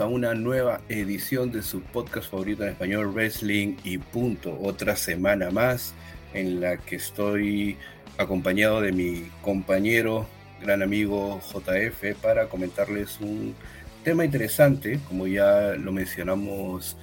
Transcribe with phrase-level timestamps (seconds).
[0.00, 4.58] a una nueva edición de su podcast favorito en español, Wrestling y punto.
[4.62, 5.92] Otra semana más
[6.32, 7.76] en la que estoy
[8.16, 10.26] acompañado de mi compañero,
[10.62, 13.54] gran amigo JF, para comentarles un
[14.02, 16.96] tema interesante, como ya lo mencionamos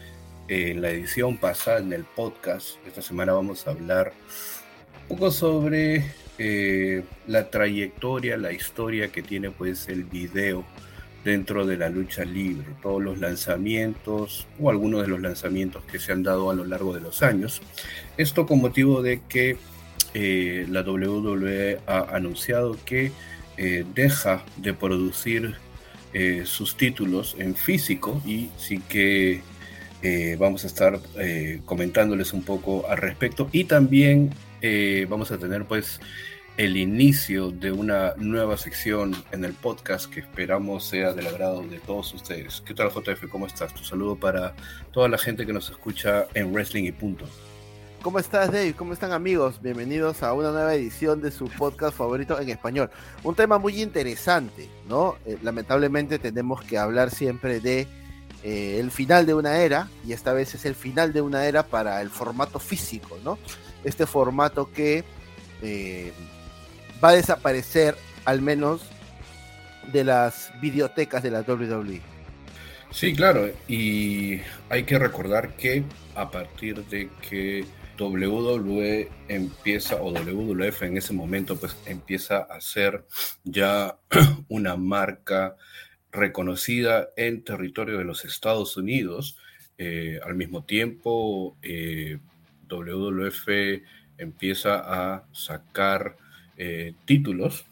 [0.47, 2.77] en la edición pasada en el podcast.
[2.87, 4.11] Esta semana vamos a hablar
[5.07, 6.03] un poco sobre
[6.39, 10.65] eh, la trayectoria, la historia que tiene pues el video
[11.27, 16.13] dentro de la lucha libre, todos los lanzamientos o algunos de los lanzamientos que se
[16.13, 17.61] han dado a lo largo de los años.
[18.15, 19.57] Esto con motivo de que
[20.13, 23.11] eh, la WWE ha anunciado que
[23.57, 25.55] eh, deja de producir
[26.13, 29.41] eh, sus títulos en físico y sí que
[30.39, 31.01] vamos a estar
[31.65, 34.29] comentándoles un poco al respecto y también
[35.09, 35.99] vamos a tener pues
[36.57, 41.79] el inicio de una nueva sección en el podcast que esperamos sea del agrado de
[41.79, 42.63] todos ustedes.
[42.65, 43.29] ¿Qué tal JF?
[43.29, 43.75] ¿Cómo estás?
[43.75, 44.55] Tu saludo para
[44.91, 47.25] toda la gente que nos escucha en Wrestling y Punto.
[48.01, 48.73] ¿Cómo estás Dave?
[48.73, 49.61] ¿Cómo están amigos?
[49.61, 52.89] Bienvenidos a una nueva edición de su podcast favorito en español.
[53.23, 55.15] Un tema muy interesante, ¿no?
[55.27, 57.87] Eh, lamentablemente tenemos que hablar siempre de
[58.43, 61.67] eh, el final de una era y esta vez es el final de una era
[61.67, 63.37] para el formato físico, ¿no?
[63.83, 65.03] Este formato que...
[65.61, 66.11] Eh,
[67.03, 67.95] va a desaparecer
[68.25, 68.81] al menos
[69.91, 72.01] de las videotecas de la WWE.
[72.91, 74.39] Sí, claro, y
[74.69, 75.83] hay que recordar que
[76.15, 77.65] a partir de que
[77.99, 83.05] WWE empieza, o WWF en ese momento, pues empieza a ser
[83.43, 83.97] ya
[84.47, 85.55] una marca
[86.11, 89.37] reconocida en territorio de los Estados Unidos.
[89.77, 92.19] Eh, al mismo tiempo, eh,
[92.69, 93.47] WWF
[94.17, 96.17] empieza a sacar
[96.57, 97.65] eh, títulos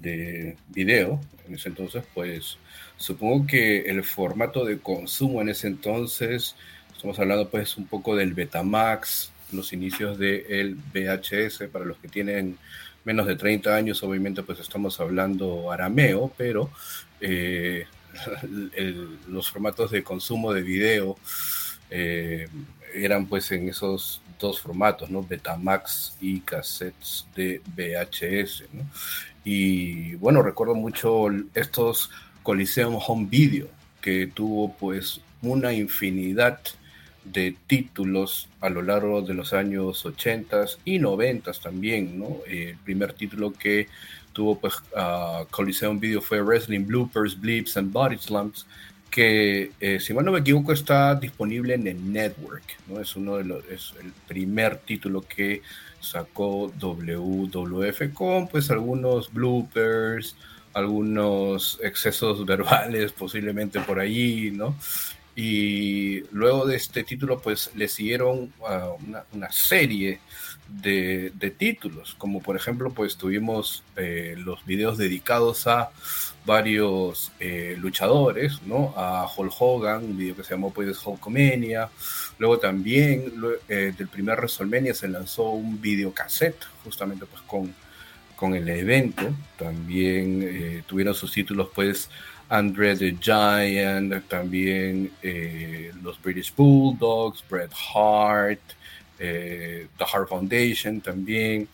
[0.00, 2.58] de video en ese entonces, pues
[2.96, 6.54] supongo que el formato de consumo en ese entonces,
[6.94, 12.58] estamos hablando pues un poco del Betamax, los inicios del VHS, para los que tienen
[13.04, 16.70] menos de 30 años, obviamente pues estamos hablando arameo, pero
[17.20, 17.86] eh,
[19.28, 21.16] los formatos de consumo de video
[21.90, 22.48] eh,
[22.94, 25.22] eran pues en esos dos formatos, ¿no?
[25.22, 28.84] Betamax y cassettes de VHS, ¿no?
[29.44, 32.10] Y bueno, recuerdo mucho estos
[32.42, 33.68] Coliseum Home Video,
[34.00, 36.60] que tuvo pues una infinidad
[37.24, 42.38] de títulos a lo largo de los años 80 y 90 también, ¿no?
[42.46, 43.88] El primer título que
[44.32, 48.66] tuvo pues uh, Coliseum Video fue Wrestling Bloopers, Blips and Body Slumps,
[49.16, 53.00] que, eh, si mal no me equivoco, está disponible en el Network, ¿no?
[53.00, 55.62] Es uno de los, es el primer título que
[56.00, 60.36] sacó WWF con, pues, algunos bloopers,
[60.74, 64.76] algunos excesos verbales posiblemente por ahí, ¿no?
[65.34, 70.20] Y luego de este título, pues, le siguieron una, una, serie
[70.68, 75.90] de, títulos, como por ejemplo, pues, tuvimos eh, los videos dedicados a
[76.44, 78.94] varios eh, luchadores, ¿no?
[78.96, 81.88] A Hulk Hogan, un video que se llamó pues Hulkomania.
[82.38, 83.32] Luego también
[83.68, 87.74] eh, del primer WrestleMania se lanzó un videocassette, justamente pues con,
[88.36, 89.24] con el evento.
[89.58, 92.08] También tuvieron sus títulos pues
[92.48, 95.10] Andre the Giant, también
[96.00, 98.60] los British Bulldogs, Bret Hart,
[99.18, 101.68] The Hart Foundation también.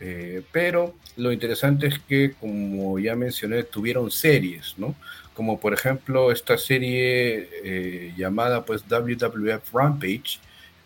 [0.00, 4.94] Eh, pero lo interesante es que, como ya mencioné, tuvieron series, ¿no?
[5.34, 10.38] Como por ejemplo esta serie eh, llamada pues WWF Rampage,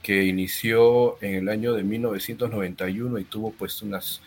[0.03, 4.21] que inició en el año de 1991 y tuvo pues unas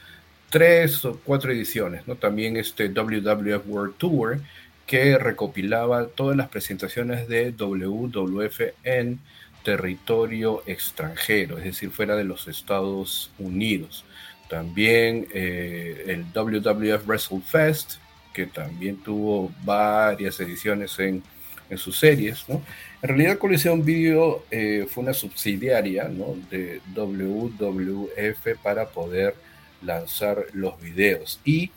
[0.49, 2.15] tres o cuatro ediciones, ¿no?
[2.15, 4.39] También este WWF World Tour,
[4.85, 9.19] que recopilaba todas las presentaciones de WWF en
[9.63, 14.05] territorio extranjero, es decir, fuera de los Estados Unidos.
[14.49, 17.95] También eh, el WWF WrestleFest,
[18.33, 21.23] que también tuvo varias ediciones en,
[21.69, 22.47] en sus series.
[22.47, 22.61] ¿no?
[23.01, 26.35] En realidad, Colisión Video eh, fue una subsidiaria ¿no?
[26.49, 29.35] de WWF para poder
[29.81, 31.39] lanzar los videos.
[31.45, 31.71] Y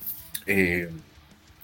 [0.46, 0.90] eh,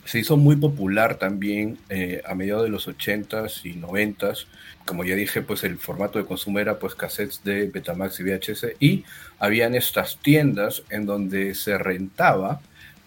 [0.04, 4.46] se hizo muy popular también eh, a mediados de los 80s y 90s.
[4.84, 8.66] Como ya dije, pues el formato de consumo era pues cassettes de Betamax y VHS
[8.81, 9.04] y
[9.38, 12.60] habían estas tiendas en donde se rentaba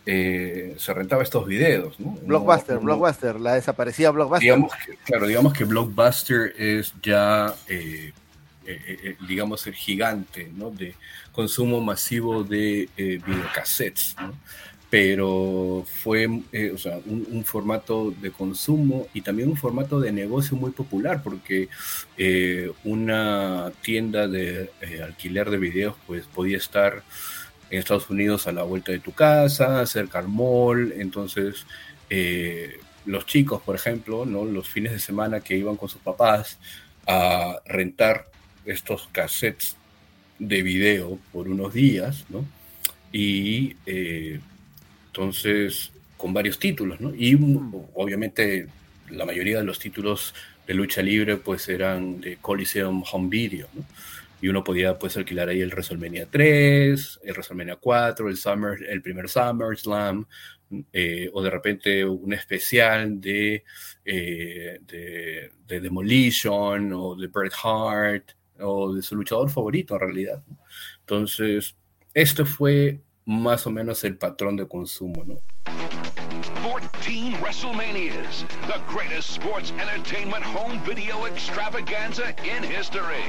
[0.07, 2.12] eh, se rentaba estos videos, ¿no?
[2.21, 4.44] Blockbuster, Blockbuster, la desaparecida Blockbuster.
[4.44, 4.71] Digamos
[5.03, 8.13] claro, digamos que Blockbuster es ya, eh,
[9.27, 10.69] digamos, el gigante, ¿no?
[10.69, 10.94] De
[11.31, 14.15] consumo masivo de videocassettes.
[14.95, 20.56] Pero fue eh, o sea, un, formato de consumo y también un formato de negocio
[20.56, 21.68] muy popular, porque
[22.15, 27.03] eh, una tienda de eh, alquiler de videos pues podía estar
[27.69, 31.65] en Estados Unidos a la vuelta de tu casa, cerca al mall, entonces
[33.06, 34.45] los chicos, por ejemplo, ¿no?
[34.45, 36.57] los fines de semana que iban con sus papás
[37.06, 38.27] a rentar
[38.63, 39.75] estos cassettes
[40.39, 42.45] de video por unos días, ¿no?
[43.12, 43.75] Y
[45.15, 47.15] entonces, con varios títulos, ¿no?
[47.15, 47.35] Y
[47.94, 48.67] obviamente
[49.09, 50.35] la mayoría de los títulos
[50.67, 53.85] de lucha libre pues eran de Coliseum Home Video, ¿no?
[54.41, 59.01] Y uno podía pues alquilar ahí el WrestleMania 3, el WrestleMania 4, el, Summer, el
[59.01, 60.25] primer SummerSlam,
[60.91, 63.63] eh, o de repente un especial de,
[64.03, 70.44] eh, de, de, Demolition o de Bret Hart o de su luchador favorito en realidad.
[71.00, 71.73] Entonces,
[72.13, 75.36] esto fue más o menos el patrón de consumo, ¿no?
[76.62, 83.24] 14 WrestleManias, the greatest sports entertainment home video extravaganza in history.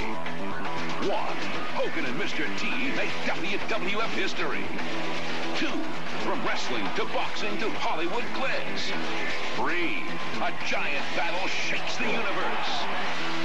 [1.09, 1.37] One,
[1.75, 2.47] Hogan and Mr.
[2.59, 2.67] T
[2.97, 4.65] make WWF history.
[5.57, 5.73] Two,
[6.25, 8.93] from wrestling to boxing to Hollywood glitz.
[9.57, 10.03] Three,
[10.43, 13.36] a giant battle shakes the universe.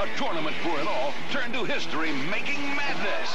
[0.00, 3.34] A tournament for it all turned to history-making madness.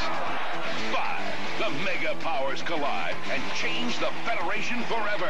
[0.94, 1.20] Five,
[1.60, 5.30] the mega powers collide and change the Federation forever.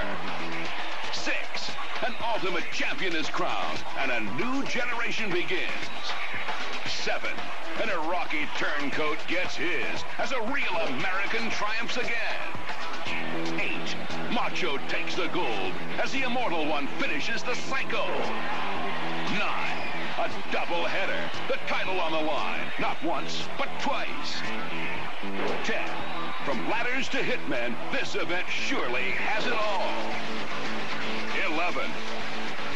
[1.12, 1.72] Six,
[2.06, 5.72] an ultimate champion is crowned and a new generation begins.
[6.86, 7.34] Seven,
[7.82, 12.54] an Iraqi turncoat gets his as a real American triumphs again.
[13.60, 13.96] Eight,
[14.32, 18.06] Macho takes the gold as the Immortal One finishes the cycle.
[20.34, 24.42] Nine, a double header, the title on the line, not once, but twice.
[25.64, 25.90] Ten,
[26.46, 29.84] from ladders to hitmen, this event surely has it all.
[31.54, 31.90] 11.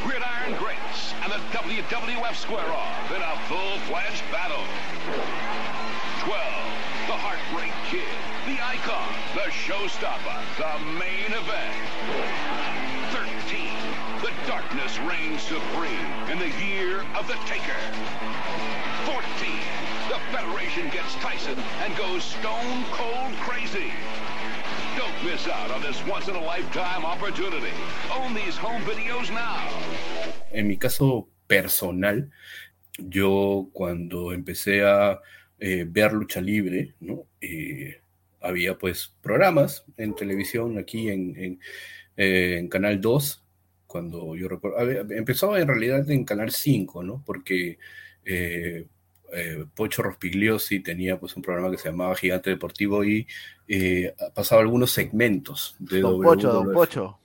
[0.04, 4.64] Gridiron Greats and the WWF square off in a full-fledged battle.
[6.22, 6.38] 12.
[7.08, 8.04] The Heartbreak Kid,
[8.46, 12.77] the icon, the showstopper, the main event.
[14.58, 14.70] 13.
[14.70, 17.78] The darkness reigns supreme in the year of the Taker.
[19.06, 19.24] 14.
[20.10, 23.92] The Federation gets Tyson and goes stone cold crazy.
[24.98, 27.72] Don't miss out on this once in a lifetime opportunity.
[28.12, 29.68] Own these home videos now.
[30.52, 32.30] En mi caso personal,
[32.98, 35.22] yo cuando empecé a
[35.60, 37.26] eh, ver lucha libre, ¿no?
[37.42, 38.02] Eh,
[38.42, 41.60] había pues programas en televisión aquí en, en,
[42.16, 43.44] eh, en Canal 2,
[43.88, 44.78] cuando yo recuerdo,
[45.14, 47.24] empezaba en realidad en Canal 5, ¿no?
[47.26, 47.80] Porque
[48.26, 48.88] eh,
[49.34, 53.28] eh, Pocho Rospigliosi tenía pues un programa que se llamaba Gigante Deportivo y
[53.68, 57.20] eh, pasaba algunos segmentos de Don Pocho, Don Pocho.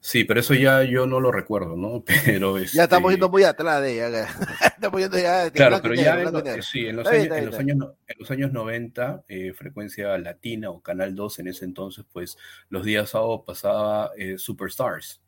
[0.00, 2.02] Sí, pero eso ya yo no lo recuerdo, ¿no?
[2.26, 4.26] Pero Ya estamos este yendo muy atrás de ella.
[4.66, 5.48] estamos yendo ya.
[5.52, 7.78] Claro, pero ya en, sí, en los, años, en, los años,
[8.08, 12.36] en los años 90, eh, frecuencia latina o Canal 2 en ese entonces, pues
[12.68, 15.21] los días sábados pasaba Superstars,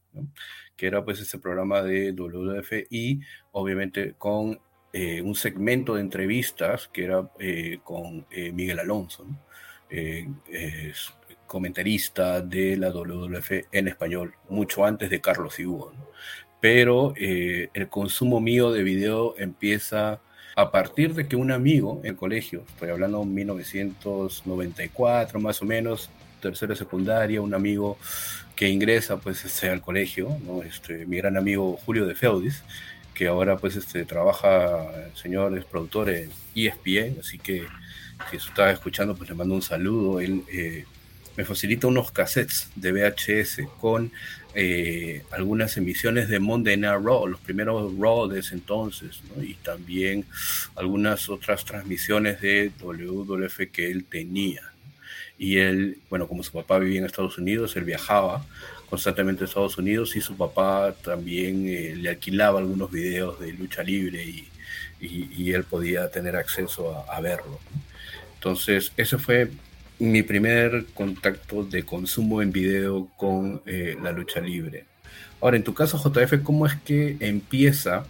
[0.76, 3.20] que era pues ese programa de WWF y
[3.52, 4.58] obviamente con
[4.92, 9.26] eh, un segmento de entrevistas que era eh, con eh, Miguel Alonso,
[11.46, 15.92] comentarista de la WWF en español, mucho antes de Carlos y Hugo.
[16.60, 20.20] Pero el consumo mío de video empieza
[20.56, 26.10] a partir de que un amigo en colegio, estoy hablando de 1994 más o menos,
[26.40, 27.96] tercera secundaria, un amigo
[28.56, 30.62] que ingresa pues este, al colegio, ¿no?
[30.62, 32.62] este, mi gran amigo Julio de Feudis,
[33.14, 37.66] que ahora pues este, trabaja, el señor es productor en ESPN, así que
[38.30, 40.20] si está escuchando pues le mando un saludo.
[40.20, 40.84] Él eh,
[41.36, 44.12] me facilita unos cassettes de VHS con
[44.54, 50.24] eh, algunas emisiones de Monday Night Raw, los primeros Raw de ese entonces, y también
[50.76, 54.73] algunas otras transmisiones de WWF que él tenía.
[55.38, 58.44] Y él, bueno, como su papá vivía en Estados Unidos, él viajaba
[58.88, 63.82] constantemente a Estados Unidos y su papá también eh, le alquilaba algunos videos de lucha
[63.82, 64.48] libre y,
[65.00, 67.58] y, él podía tener acceso a, verlo.
[68.34, 69.50] Entonces, ese fue
[69.98, 74.84] mi primer contacto de consumo en video con eh, la lucha libre.
[75.40, 78.06] Ahora, en tu caso, JF, ¿cómo es que empieza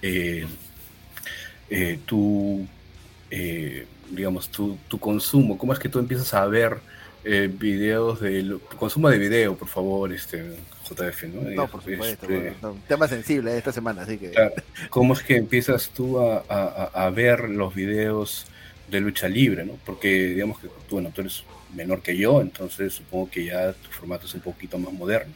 [0.00, 0.46] eh,
[2.06, 2.66] tu,
[4.10, 5.56] digamos, tu, tu, consumo?
[5.56, 6.78] ¿Cómo es que tú empiezas a ver
[7.24, 10.56] eh, videos de consumo de video, por favor, este
[10.88, 11.50] JF, ¿no?
[11.50, 12.54] No, por supuesto, este,
[12.88, 14.32] tema sensible esta semana, así que.
[14.90, 18.46] ¿Cómo es que empiezas tú a, ver los videos
[18.88, 19.74] de lucha libre, ¿no?
[19.84, 23.90] Porque digamos que tú, bueno, tú eres menor que yo, entonces supongo que ya tu
[23.90, 25.32] formato es un poquito más moderno.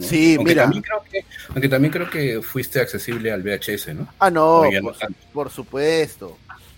[0.00, 0.64] Sí, aunque mira.
[0.64, 4.08] También creo que, aunque también creo que fuiste accesible al VHS, ¿no?
[4.18, 4.92] Ah, no, no
[5.32, 6.36] por supuesto.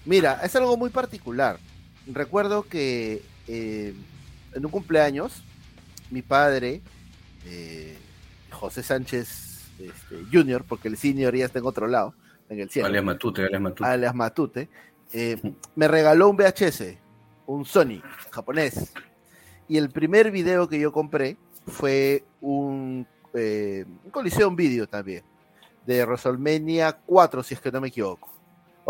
[0.08, 1.58] Mira, es algo muy particular.
[2.06, 3.94] Recuerdo que eh,
[4.54, 5.42] en un cumpleaños,
[6.10, 6.80] mi padre,
[7.44, 7.94] eh,
[8.50, 12.14] José Sánchez este, Jr., porque el senior ya está en otro lado,
[12.48, 13.84] en el cielo, Alias Matute, alias Matute.
[13.84, 14.68] alias Matute,
[15.12, 15.36] eh,
[15.76, 16.84] me regaló un VHS,
[17.44, 18.00] un Sony
[18.30, 18.94] japonés.
[19.68, 21.36] Y el primer video que yo compré
[21.66, 25.22] fue un, un colisión video también,
[25.84, 28.37] de WrestleMania 4, si es que no me equivoco.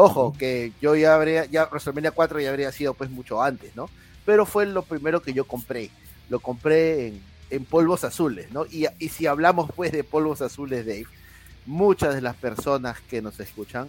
[0.01, 3.91] Ojo, que yo ya habría, ya WrestleMania 4 ya habría sido pues mucho antes, ¿no?
[4.25, 5.91] Pero fue lo primero que yo compré.
[6.29, 8.65] Lo compré en, en polvos azules, ¿no?
[8.67, 11.09] Y, y si hablamos pues de polvos azules, Dave,
[11.67, 13.89] muchas de las personas que nos escuchan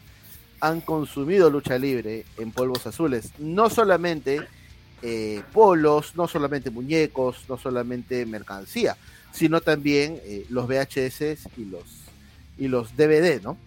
[0.62, 3.30] han consumido lucha libre en polvos azules.
[3.38, 4.42] No solamente
[5.04, 8.98] eh, polos, no solamente muñecos, no solamente mercancía,
[9.32, 11.84] sino también eh, los VHS y los,
[12.58, 13.58] y los DVD, ¿no?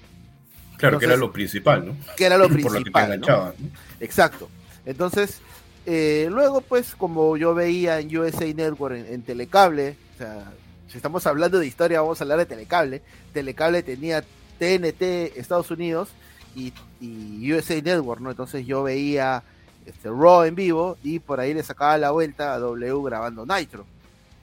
[0.77, 1.97] Claro, que era lo principal, ¿no?
[2.17, 3.21] Que era lo Por lo que te principal.
[3.21, 3.53] ¿no?
[4.01, 4.49] Exacto.
[4.85, 5.41] Entonces,
[5.87, 10.53] eh, luego, pues, como yo veía en USA Network, en, en Telecable, o sea,
[10.89, 13.03] si estamos hablando de historia, vamos a hablar de Telecable.
[13.33, 14.23] Telecable tenía
[14.59, 16.11] TNT Estados Unidos
[16.55, 18.31] y, y USA Network, ¿no?
[18.31, 19.43] Entonces yo veía
[19.87, 23.87] este, Raw en vivo y por ahí le sacaba la vuelta a W grabando Nitro.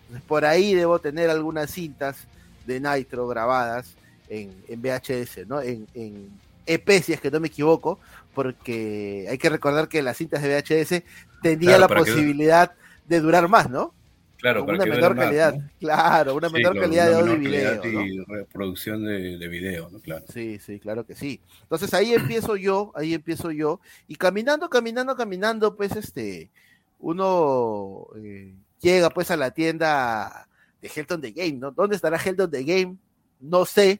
[0.01, 2.17] Entonces, por ahí debo tener algunas cintas
[2.65, 3.95] de Nitro grabadas
[4.29, 5.61] en, en VHS, ¿no?
[5.61, 6.29] En, en
[6.65, 7.99] EP, si es que no me equivoco,
[8.33, 11.03] porque hay que recordar que las cintas de VHS
[11.41, 12.71] tenían Claro, la que- posibilidad
[13.07, 13.93] de durar más, ¿no?
[14.37, 15.53] Claro, Con una menor más, calidad.
[15.55, 15.69] ¿no?
[15.81, 17.85] Claro, una Sí, menor claro, calidad de audio y video.
[17.85, 19.99] y reproducción de, de video, ¿no?
[19.99, 20.23] Claro.
[20.33, 21.41] Sí, sí, claro que sí.
[21.63, 26.49] Entonces ahí empiezo yo, ahí empiezo yo, y caminando, caminando, caminando, pues este,
[26.99, 30.47] uno eh, llega pues a la tienda
[30.81, 31.71] de Helton The Game, ¿no?
[31.71, 32.95] ¿Dónde estará Helton The Game?
[33.41, 33.99] No sé,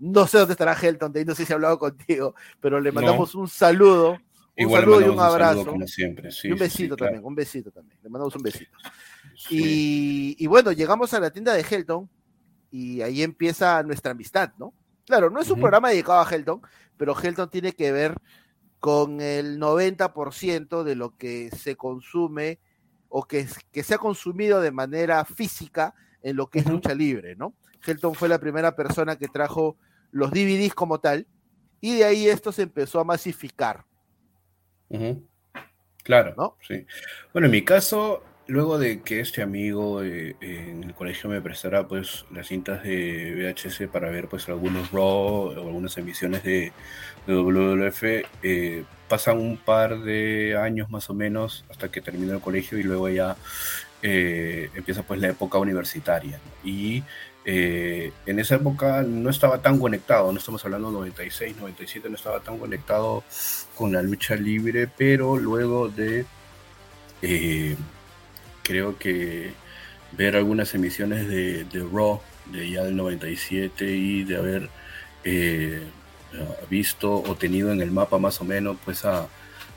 [0.00, 2.94] no sé dónde estará Helton no sé si he hablado contigo, pero le No.
[3.00, 4.20] mandamos un saludo, un
[4.56, 6.30] Igual saludo y un abrazo, como siempre.
[6.30, 7.10] Sí, y un sí, besito claro.
[7.12, 8.76] también, un besito también, le mandamos un besito.
[9.36, 9.56] Sí.
[10.36, 12.08] Y, y bueno, llegamos a la tienda de Helton
[12.70, 14.74] y ahí empieza nuestra amistad, ¿no?
[15.06, 16.60] Claro, no es un programa dedicado a Helton,
[16.96, 18.14] pero Helton tiene que ver
[18.78, 22.60] con el 90% de lo que se consume
[23.08, 27.54] o que, se ha consumido de manera física en lo que es lucha libre, ¿no?
[27.86, 29.76] Helton fue la primera persona que trajo
[30.10, 31.26] los DVDs como tal
[31.80, 33.84] y de ahí esto se empezó a masificar.
[36.02, 36.56] Claro, ¿no?
[36.66, 36.86] sí.
[37.32, 41.86] Bueno, en mi caso, luego de que este amigo eh, en el colegio me prestara
[41.86, 46.72] pues las cintas de VHS para ver pues algunos Raw o algunas emisiones de,
[47.26, 48.02] de WWF,
[48.42, 52.82] eh, pasan un par de años más o menos hasta que termino el colegio y
[52.82, 53.36] luego ya
[54.02, 56.38] eh, empieza pues la época universitaria.
[56.38, 56.68] ¿no?
[56.70, 57.04] Y
[57.50, 62.40] eh, en esa época no estaba tan conectado, no estamos hablando 96, 97, no estaba
[62.40, 63.24] tan conectado
[63.74, 66.26] con la lucha libre, pero luego de,
[67.22, 67.74] eh,
[68.62, 69.52] creo que
[70.12, 72.20] ver algunas emisiones de, de Raw,
[72.52, 74.68] de ya del 97, y de haber
[75.24, 75.84] eh,
[76.68, 79.26] visto o tenido en el mapa más o menos, pues a,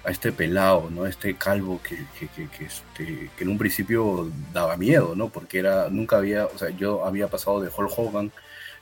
[0.03, 1.05] a este pelado, ¿no?
[1.05, 5.29] Este calvo que, que, que, que, este, que en un principio daba miedo, ¿no?
[5.29, 8.31] Porque era, nunca había, o sea, yo había pasado de Hulk Hogan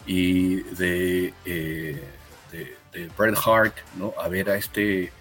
[0.06, 2.02] y de, eh,
[2.52, 4.14] de, de Bret Hart, ¿no?
[4.18, 5.12] A ver a este,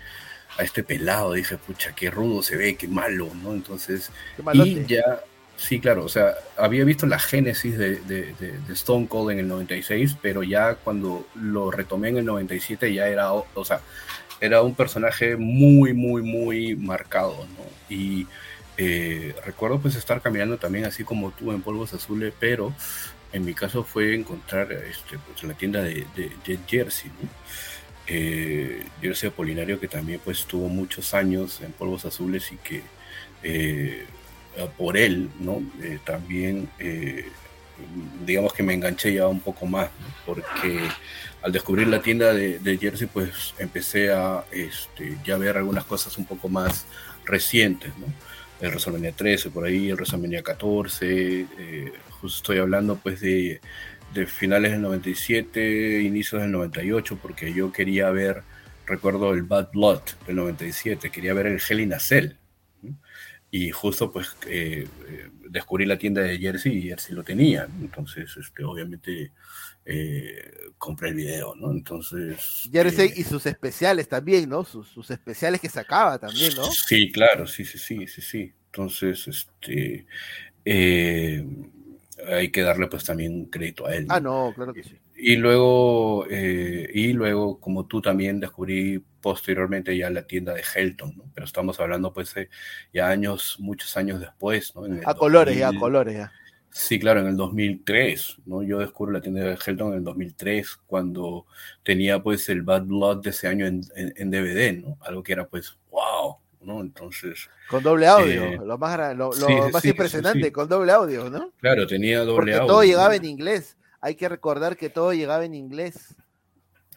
[0.57, 3.53] a este pelado, dije, pucha, qué rudo se ve, qué malo, ¿no?
[3.53, 5.21] Entonces, Qué y ya,
[5.57, 9.49] sí, claro, o sea, había visto la génesis de, de, de, Stone Cold en el
[9.49, 13.81] 96, pero ya cuando lo retomé en el 97 ya era, o sea,
[14.41, 17.95] era un personaje muy, muy, muy marcado, ¿no?
[17.95, 18.27] Y
[18.77, 22.73] eh, recuerdo pues estar caminando también así como tú en polvos azules, pero
[23.33, 27.29] en mi caso fue encontrar este, pues, la tienda de, de, Jersey, ¿no?
[28.07, 32.83] Eh, Jersey Apolinario que también pues tuvo muchos años en polvos azules y que
[33.43, 34.07] eh,
[34.77, 35.63] por él, ¿no?
[36.05, 36.69] También
[38.25, 39.89] digamos que me enganché ya un poco más,
[40.27, 40.81] porque
[41.43, 46.25] al descubrir la tienda de, Jersey, pues empecé a este, ya ver algunas cosas un
[46.25, 46.87] poco más
[47.25, 47.93] recientes.
[48.61, 53.61] El WrestleMania 13 por ahí, el WrestleMania 14, eh, justo estoy hablando pues de,
[54.13, 58.43] de, finales del 97, inicios del 98, porque yo quería ver,
[58.87, 62.33] recuerdo el Bad Blood del 97, quería ver el Hell in a Cell.
[63.51, 68.37] Y justo pues eh, eh, descubrí la tienda de Jersey y Jersey lo tenía, entonces
[68.37, 69.33] este, obviamente
[69.87, 71.71] eh, compré el video, ¿no?
[71.71, 72.69] Entonces...
[72.71, 74.65] Jersey y sus especiales también, ¿no?
[74.65, 76.65] Sus, sus, especiales que sacaba también, ¿no?
[76.65, 78.53] Sí, claro, sí, sí, sí, sí, sí.
[78.67, 80.07] Entonces, este...
[82.27, 84.07] hay que darle pues también crédito a él.
[84.11, 84.99] Ah, no, claro que sí.
[85.21, 91.17] Y luego, eh, y luego, como tú también descubrí posteriormente ya la tienda de Helton,
[91.17, 91.25] ¿no?
[91.35, 92.37] Pero estamos hablando pues
[92.95, 94.85] ya años, muchos años después, ¿no?
[95.05, 96.33] a colores, ya, a colores, ya.
[96.71, 98.63] Sí, claro, en el 2003, ¿no?
[98.63, 101.47] Yo descubro la tienda de Helton en el 2003, cuando
[101.83, 104.99] tenía pues el Bad Blood de ese año en, en, DVD, ¿no?
[105.01, 106.81] Algo que era pues, wow, ¿no?
[106.81, 107.51] Entonces...
[107.69, 109.33] Con doble audio, eh, lo más, lo,
[109.73, 111.51] más impresionante, con doble audio, ¿no?
[111.61, 112.67] Claro, tenía doble Porque audio.
[112.69, 116.17] todo llegaba en inglés hay que recordar que todo llegaba en inglés.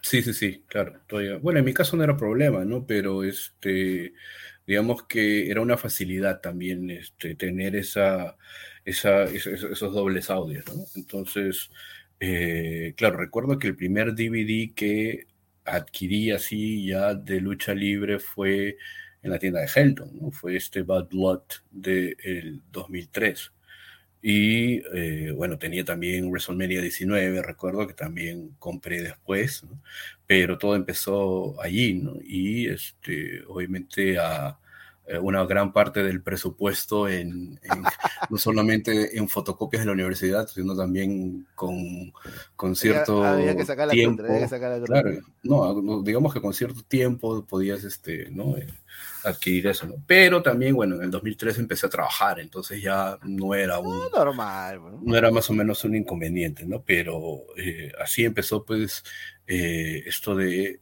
[0.02, 1.00] Sí, sí, sí, claro.
[1.42, 2.86] Bueno, en mi caso no era problema, ¿no?
[2.86, 4.14] Pero este,
[4.66, 8.36] digamos que era una facilidad también este, tener esa,
[8.84, 10.84] esa, esos, dobles audios, ¿no?
[10.96, 11.70] Entonces,
[12.20, 15.28] eh, claro, recuerdo que el primer DVD que
[15.66, 18.78] adquirí así ya de lucha libre fue
[19.22, 20.32] en la tienda de Helton, ¿no?
[20.32, 23.52] Fue este Bad Blood del 2003.
[24.22, 29.64] Y eh, bueno, tenía también WrestleMania 19, recuerdo que también compré después,
[30.28, 32.16] pero todo empezó allí, ¿no?
[32.24, 34.60] Y este, obviamente a,
[35.22, 37.60] una gran parte del presupuesto en,
[38.30, 42.14] no solamente en fotocopias de la universidad, sino también con,
[42.56, 43.24] con cierto
[43.90, 44.24] tiempo.
[44.86, 45.12] claro,
[45.44, 48.56] no, digamos que con cierto tiempo podías este, ¿no?
[48.58, 48.68] Eh,
[49.24, 49.96] adquirir eso, ¿no?
[50.06, 53.98] Pero también, bueno, en el 2003 empecé a trabajar, entonces ya no era un...
[53.98, 54.80] No, normal.
[55.02, 56.82] No era más o menos un inconveniente, ¿no?
[56.84, 59.04] Pero eh, así empezó, pues,
[59.46, 60.80] esto de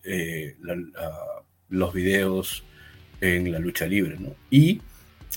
[1.70, 2.64] los videos
[3.22, 4.36] en la lucha libre, ¿no?
[4.50, 4.82] Y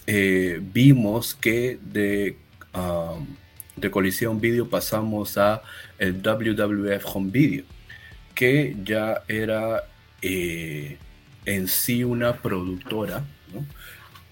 [0.06, 2.36] eh, vimos que de,
[2.74, 3.26] um,
[3.76, 5.62] de colisión video pasamos a
[5.98, 7.64] el WWF Home Video,
[8.34, 9.84] que ya era
[10.20, 10.96] eh,
[11.44, 13.24] en sí una productora.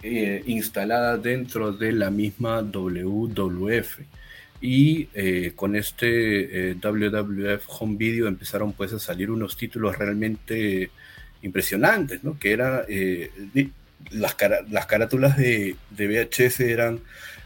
[0.02, 3.98] Eh, instalada dentro de la misma WWF.
[4.62, 5.06] Y
[5.56, 10.90] con este WWF Home Video empezaron pues a salir unos títulos realmente
[11.42, 12.38] impresionantes, ¿no?
[12.38, 13.30] Que era, eh,
[14.10, 14.36] las,
[14.70, 17.00] las carátulas de, de, VHS eran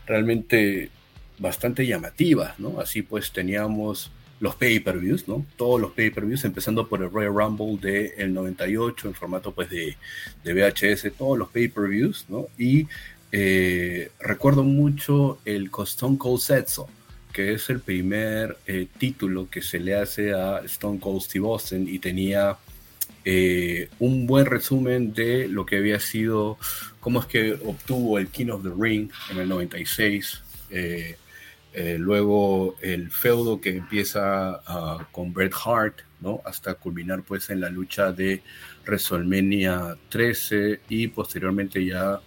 [0.06, 0.90] realmente
[1.38, 2.80] bastante llamativas, ¿no?
[2.80, 5.46] Así pues teníamos los pay-per-views, ¿no?
[5.56, 9.96] Todos los pay-per-views, empezando por el Royal Rumble del el 98 en formato pues de,
[10.42, 12.48] de VHS, todos los pay-per-views, ¿no?
[12.58, 12.86] Y
[13.32, 16.88] eh, recuerdo mucho el Stone Cold Setso,
[17.32, 21.88] que es el primer eh, título que se le hace a Stone Cold Steve Austin
[21.88, 22.56] y tenía
[23.24, 26.58] eh, un buen resumen de lo que había sido,
[27.00, 31.16] cómo es que obtuvo el King of the Ring en el 96, eh,
[31.72, 36.42] eh, luego el feudo que empieza ah, con Bret Hart, ¿no?
[36.44, 38.42] hasta culminar pues en la lucha de
[38.84, 42.20] WrestleMania 13 y posteriormente ya,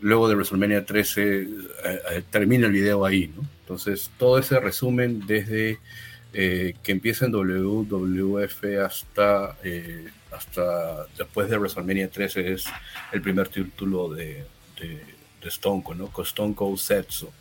[0.00, 1.48] luego de WrestleMania 13,
[2.30, 3.42] termina el video ahí, ¿no?
[3.60, 5.78] Entonces, todo ese resumen desde
[6.32, 12.66] eh, que empieza en WWF hasta, eh, hasta después de WrestleMania 13 es
[13.12, 14.44] el primer título de,
[14.80, 15.00] de,
[15.48, 16.22] Stone Cold, ¿no?
[16.22, 17.32] Stone Cold Setso.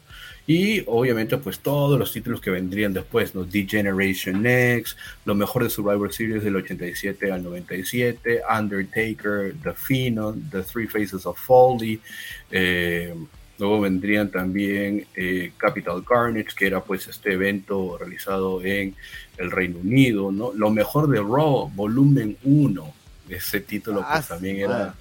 [0.48, 3.44] Y obviamente pues todos los títulos que vendrían después, ¿no?
[3.44, 10.64] D-Generation X, lo mejor de Survivor Series del 87 al 97, Undertaker, The Phenom, The
[10.64, 12.02] Three Faces of Folly,
[12.50, 13.14] eh,
[13.60, 18.96] Luego vendrían también eh, Capital Carnage, que era pues este evento realizado en
[19.38, 20.54] el Reino Unido, ¿no?
[20.54, 22.94] Lo mejor de Raw, volumen 1.
[23.28, 24.96] Ese título pues ah, también era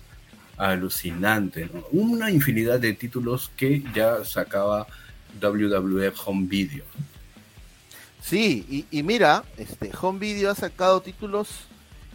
[0.57, 1.85] alucinante, ¿no?
[1.93, 4.89] Una infinidad de títulos que ya sacaba
[5.41, 6.85] WWF Home Video.
[8.21, 11.49] Sí, y, mira, este Home Video ha sacado títulos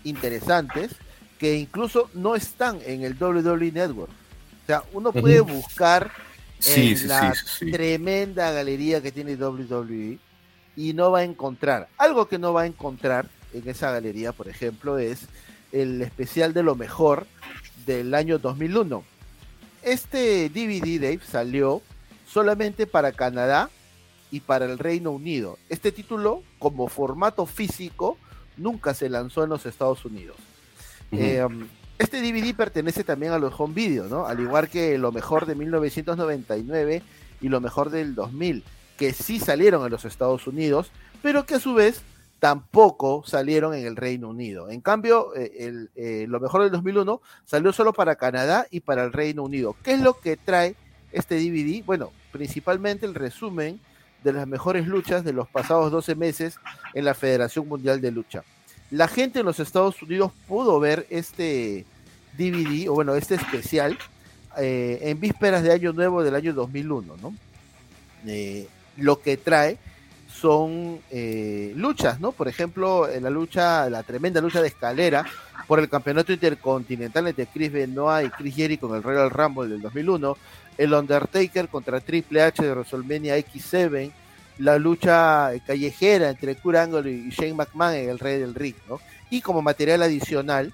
[0.03, 0.91] interesantes
[1.39, 4.11] que incluso no están en el WWE Network.
[4.11, 6.11] O sea, uno puede buscar
[6.65, 7.33] en la
[7.71, 10.19] tremenda galería que tiene WWE
[10.75, 11.89] y no va a encontrar.
[11.97, 15.27] Algo que no va a encontrar en esa galería, por ejemplo, es
[15.71, 17.27] el especial de lo mejor
[17.85, 19.03] del año 2001.
[19.81, 21.81] Este DVD, Dave, salió
[22.25, 23.69] solamente para Canadá
[24.31, 25.59] y para el Reino Unido.
[25.69, 28.17] Este título, como formato físico,
[28.57, 30.37] nunca se lanzó en los Estados Unidos.
[32.03, 34.25] Este DVD pertenece también a los home video, ¿no?
[34.25, 37.01] Al igual que lo mejor de 1999
[37.39, 38.61] y lo mejor del 2000,
[38.97, 42.01] que sí salieron en los Estados Unidos, pero que a su vez
[42.39, 44.69] tampoco salieron en el Reino Unido.
[44.69, 45.89] En cambio, el,
[46.29, 49.73] lo mejor del 2001 salió solo para Canadá y para el Reino Unido.
[49.81, 50.75] ¿Qué es lo que trae
[51.13, 51.85] este DVD?
[51.85, 53.79] Bueno, principalmente el resumen
[54.25, 56.57] de las mejores luchas de los pasados 12 meses
[56.93, 58.43] en la Federación Mundial de Lucha.
[58.91, 61.85] La gente en los Estados Unidos pudo ver este
[62.37, 63.97] DVD, o bueno, este especial,
[64.57, 67.33] eh, en vísperas de Año Nuevo del año 2001, ¿no?
[68.27, 68.67] Eh,
[68.97, 69.77] lo que trae
[70.31, 72.31] son eh, luchas, ¿no?
[72.31, 75.25] Por ejemplo, la lucha, la tremenda lucha de escalera
[75.67, 79.81] por el campeonato intercontinental entre Chris Benoit y Chris Jericho con el Royal Rumble del
[79.81, 80.37] 2001,
[80.77, 84.11] el Undertaker contra Triple H de WrestleMania X7,
[84.59, 88.99] la lucha callejera entre Kurt Angle y Shane McMahon en el Rey del Ring, ¿no?
[89.29, 90.71] Y como material adicional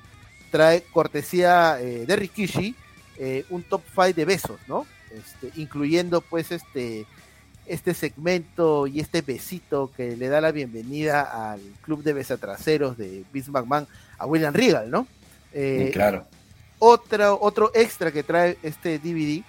[0.50, 2.76] trae cortesía eh, de Rikishi
[3.18, 4.86] eh, un top 5 de besos, ¿no?
[5.12, 7.06] Este, incluyendo pues este
[7.66, 13.24] este segmento y este besito que le da la bienvenida al club de besatraseros de
[13.32, 15.06] Vince McMahon a William Regal, ¿no?
[15.54, 16.26] Eh, claro.
[16.80, 19.44] Otra, otro extra que trae este DVD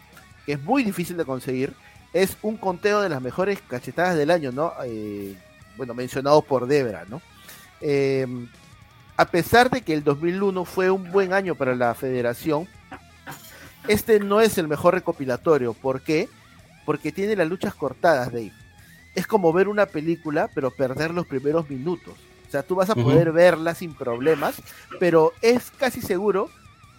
[0.45, 1.73] que es muy difícil de conseguir,
[2.13, 4.73] es un conteo de las mejores cachetadas del año, ¿no?
[4.85, 5.35] Eh,
[5.77, 7.23] bueno, mencionado por Debra, ¿no?
[9.21, 12.67] A pesar de que el 2001 fue un buen año para la federación,
[13.87, 15.75] este no es el mejor recopilatorio.
[15.75, 16.31] ¿Por qué?
[16.87, 18.55] Porque tiene las luchas cortadas, Dave.
[19.15, 22.15] Es como ver una película, pero perder los primeros minutos.
[22.49, 24.55] O sea, tú vas a poder verla sin problemas,
[24.99, 26.49] pero es casi seguro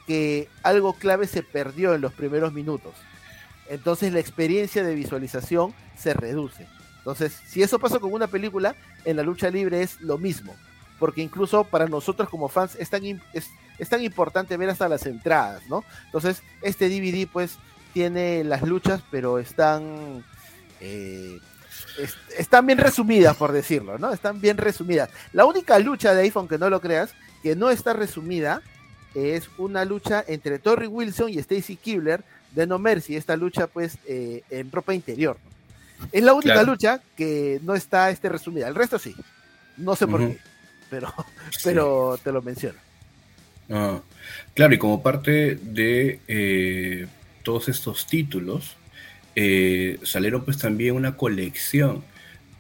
[0.06, 2.94] que algo clave se perdió en los primeros minutos
[3.72, 6.68] entonces la experiencia de visualización se reduce.
[6.98, 10.54] Entonces, si eso pasa con una película, en la lucha libre es lo mismo,
[11.02, 15.64] porque incluso para nosotros como fans es tan, es, tan importante ver hasta las entradas,
[15.68, 15.84] ¿no?
[16.06, 17.58] Entonces, este DVD pues
[17.92, 20.24] tiene las luchas, pero están...
[20.80, 21.40] Eh,
[22.38, 24.14] están bien resumidas, por decirlo, ¿no?
[24.14, 25.10] Están bien resumidas.
[25.34, 28.62] La única lucha de iPhone, que no lo creas, que no está resumida,
[29.16, 33.98] es una lucha entre Torrey Wilson y Stacy Kibler de No Mercy, esta lucha pues
[34.06, 35.38] eh, en ropa interior.
[36.12, 39.16] Es la única lucha que no está este resumida, el resto sí,
[39.78, 40.40] no sé por qué,
[40.92, 41.12] pero,
[41.64, 42.78] pero te lo menciono.
[43.70, 44.02] Ah,
[44.54, 47.08] claro, y como parte de eh,
[47.42, 48.76] todos estos títulos,
[49.36, 52.04] eh, salieron pues también una colección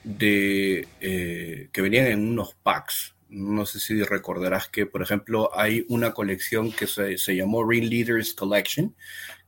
[0.03, 3.13] de que venían en unos packs.
[3.29, 7.85] No sé si recordarás que, por ejemplo, hay una colección que se, se llamó Ring
[7.85, 8.95] Leaders Collection,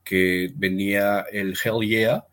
[0.03, 2.25] que venía el Hell Yeah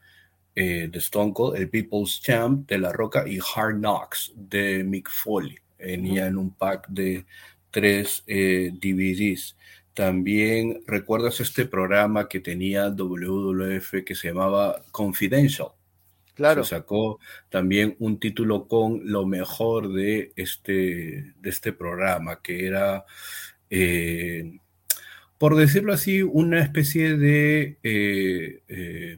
[0.54, 5.08] eh, de Stone Cold, el People's Champ de La Roca y Hard Knocks de Mick
[5.08, 5.56] Foley.
[5.80, 7.26] Venía en un pack de
[7.70, 9.56] tres eh, DVDs.
[9.94, 15.68] También recuerdas este programa que tenía WWF que se llamaba Confidential.
[16.34, 16.64] Claro.
[16.64, 17.18] Se sacó
[17.50, 23.04] también un título con lo mejor de este, de este programa, que era
[23.68, 24.58] eh,
[25.40, 29.16] por decirlo así, una especie de, eh, eh,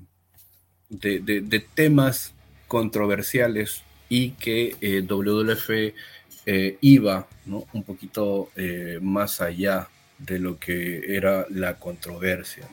[0.88, 2.32] de, temas
[2.68, 5.70] controversiales y que eh, WWF
[6.46, 8.50] iba un poquito
[9.00, 12.64] más allá de lo que era la controversia.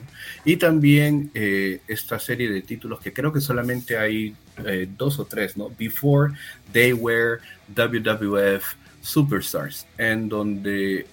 [0.44, 4.34] Y también esta serie de títulos que creo que solamente hay
[4.96, 5.70] dos o tres, ¿no?
[5.78, 6.32] Before
[6.72, 7.38] They Were
[7.74, 11.06] WWF Superstars, en donde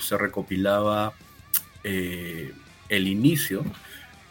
[0.00, 1.14] se recopilaba
[1.84, 2.52] eh,
[2.88, 3.64] el inicio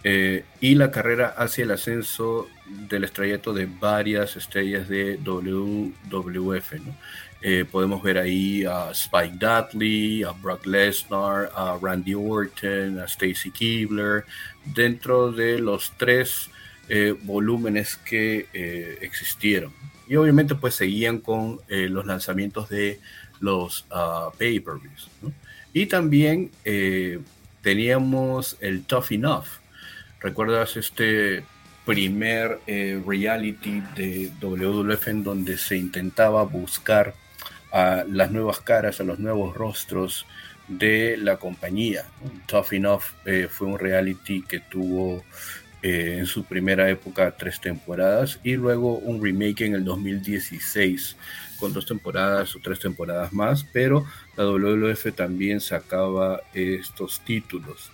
[0.03, 2.47] eh, y la carrera hacia el ascenso
[2.87, 6.73] del estrellato de varias estrellas de WWF.
[7.41, 13.51] Eh, podemos ver ahí a Spike Dudley, a Brock Lesnar, a Randy Orton, a Stacy
[13.51, 14.25] Keebler,
[14.65, 16.49] dentro de los tres
[17.23, 18.47] volúmenes que
[18.99, 19.71] existieron.
[20.09, 22.99] Y obviamente pues seguían con los lanzamientos de
[23.39, 25.09] los uh, pay-per-views.
[25.71, 26.51] Y también
[27.61, 29.45] teníamos el Tough Enough.
[30.19, 31.45] ¿Recuerdas este
[31.85, 37.15] primer eh, reality de WWF en donde se intentaba buscar
[37.71, 40.25] a las nuevas caras, a los nuevos rostros
[40.67, 42.05] de la compañía?
[42.47, 45.23] Tough Enough eh, fue un reality que tuvo
[45.83, 51.15] eh, en su primera época tres temporadas y luego un remake en el 2016
[51.59, 54.05] con dos temporadas o tres temporadas más, pero
[54.35, 57.91] la WWF también sacaba estos títulos.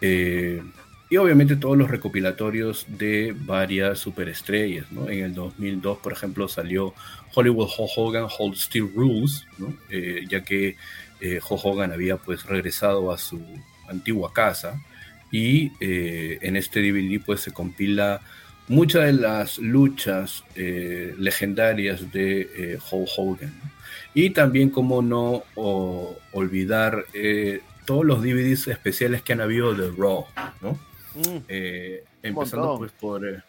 [0.00, 0.62] Eh,
[1.10, 4.86] y obviamente todos los recopilatorios de varias superestrellas.
[5.08, 6.94] En el 2002, por ejemplo, salió
[7.34, 9.46] Hollywood Hogan Hold Steel Rules,
[9.90, 10.76] eh, ya que
[11.20, 13.40] eh, Hogan había pues regresado a su
[13.88, 14.80] antigua casa
[15.32, 18.20] y en este DVD pues se compila
[18.70, 23.52] muchas de las luchas eh, legendarias de eh, Hulk Hogan.
[24.14, 25.42] Y también, como no
[26.32, 30.26] olvidar eh, todos los DVDs especiales que han habido de Raw,
[30.62, 30.78] ¿no?
[31.14, 31.36] Mm.
[31.48, 33.26] Eh, empezando pues por...
[33.26, 33.42] Eh,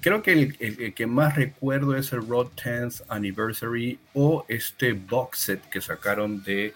[0.00, 5.68] creo que el, que más recuerdo es el Raw 10th Anniversary o este box set
[5.70, 6.74] que sacaron de...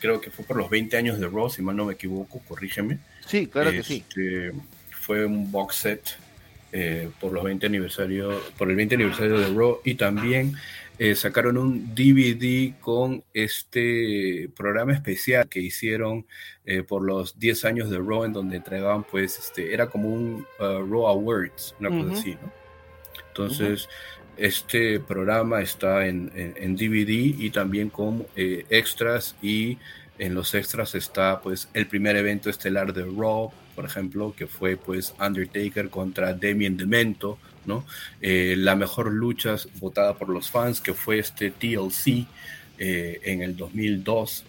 [0.00, 2.98] creo que fue por los 20 años de Raw, si mal no me equivoco, corrígeme.
[3.26, 4.04] Sí, claro que sí.
[4.08, 4.52] Este,
[4.90, 6.18] fue un box set
[7.20, 10.56] por los 20 aniversario, por el 20 aniversario de Raw y también
[10.98, 16.26] eh, sacaron un DVD con este programa especial que hicieron
[16.66, 20.44] eh, por los 10 años de Raw, en donde entregaban, pues, este, era como un
[20.58, 22.52] uh, Raw Awards, una cosa así, ¿no?
[23.28, 23.88] Entonces,
[24.36, 26.30] este programa está en,
[26.76, 29.78] DVD y también con eh, extras y
[30.18, 34.76] en los extras está, pues, el primer evento estelar de Raw, por ejemplo, que fue,
[34.76, 37.38] pues, Undertaker contra Damien Demento,
[38.20, 42.26] eh, la mejor lucha votada por los fans, que fue este TLC
[42.78, 44.44] eh, en el 2002,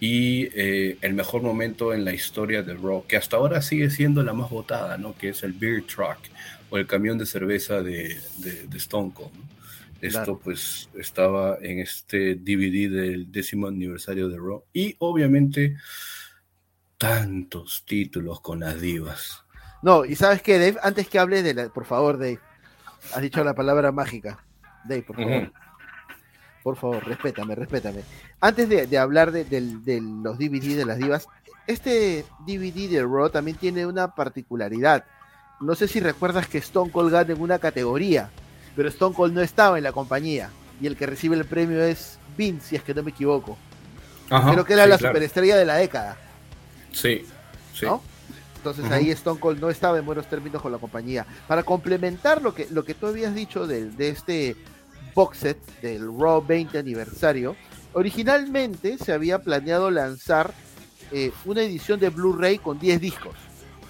[0.00, 4.24] Y eh, el mejor momento en la historia del rock, que hasta ahora sigue siendo
[4.24, 5.16] la más votada, ¿no?
[5.16, 6.18] Que es el Beer Truck
[6.70, 8.18] o el camión de cerveza de,
[8.74, 9.30] Stone Cold.
[10.00, 14.64] Esto pues estaba en este DVD del décimo aniversario de Raw.
[14.72, 15.76] Y obviamente
[17.02, 19.41] tantos títulos con las divas.
[19.82, 22.38] No, y sabes qué, Dave, antes que hable de la, por favor, Dave,
[23.14, 24.38] has dicho la palabra mágica.
[24.84, 25.52] Dave, por favor.
[26.62, 28.02] Por favor, respétame, respétame.
[28.40, 29.44] Antes de, hablar de,
[30.00, 31.26] los DVD de las divas,
[31.66, 35.04] este DVD de Raw también tiene una particularidad.
[35.60, 38.30] No sé si recuerdas que Stone Cold gana en una categoría,
[38.76, 40.50] pero Stone Cold no estaba en la compañía.
[40.80, 43.58] Y el que recibe el premio es Vince, si es que no me equivoco.
[44.28, 46.16] Creo que era la superestrella de la década.
[46.92, 47.26] Sí,
[47.74, 47.86] sí.
[48.62, 51.26] Entonces ahí Stone Cold no estaba en buenos términos con la compañía.
[51.48, 54.54] Para complementar lo que, lo que tú habías dicho de, este
[55.16, 57.56] box set del Raw 20 aniversario,
[57.92, 60.54] originalmente se había planeado lanzar
[61.10, 63.34] eh, una edición de Blu-ray con 10 discos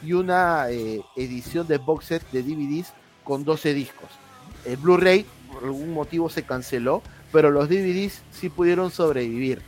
[0.02, 4.08] y una eh, edición de box set de DVDs con 12 discos.
[4.64, 9.60] El Blu-ray por algún motivo se canceló, pero los DVDs sí pudieron sobrevivir,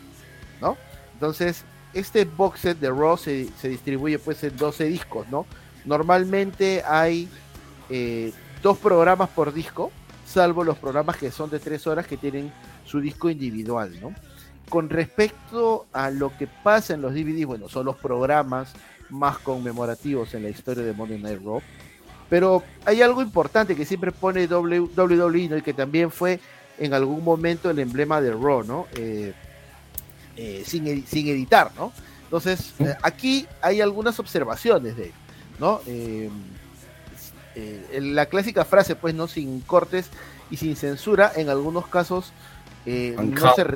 [0.62, 0.78] ¿no?
[1.12, 5.46] Entonces, este box set de Raw se, distribuye pues en 12 discos, ¿no?
[5.84, 7.28] Normalmente hay
[7.90, 9.90] eh, dos programas por disco,
[10.26, 12.52] salvo los programas que son de tres horas que tienen
[12.84, 14.14] su disco individual, ¿no?
[14.68, 18.72] Con respecto a lo que pasa en los DVDs, bueno, son los programas
[19.10, 21.60] más conmemorativos en la historia de Monday Night Raw.
[22.30, 25.56] Pero hay algo importante que siempre pone WWE, ¿no?
[25.56, 26.40] Y que también fue
[26.78, 28.86] en algún momento el emblema de Raw, ¿no?
[28.96, 29.34] Eh,
[30.36, 31.92] eh, sin, editar, ¿no?
[32.24, 35.12] Entonces, eh, aquí hay algunas observaciones de
[35.60, 35.80] ¿no?
[35.86, 36.28] Eh,
[38.00, 39.28] la clásica frase, pues, ¿no?
[39.28, 40.10] Sin cortes
[40.50, 42.32] y sin censura, en algunos casos
[42.84, 43.66] no se...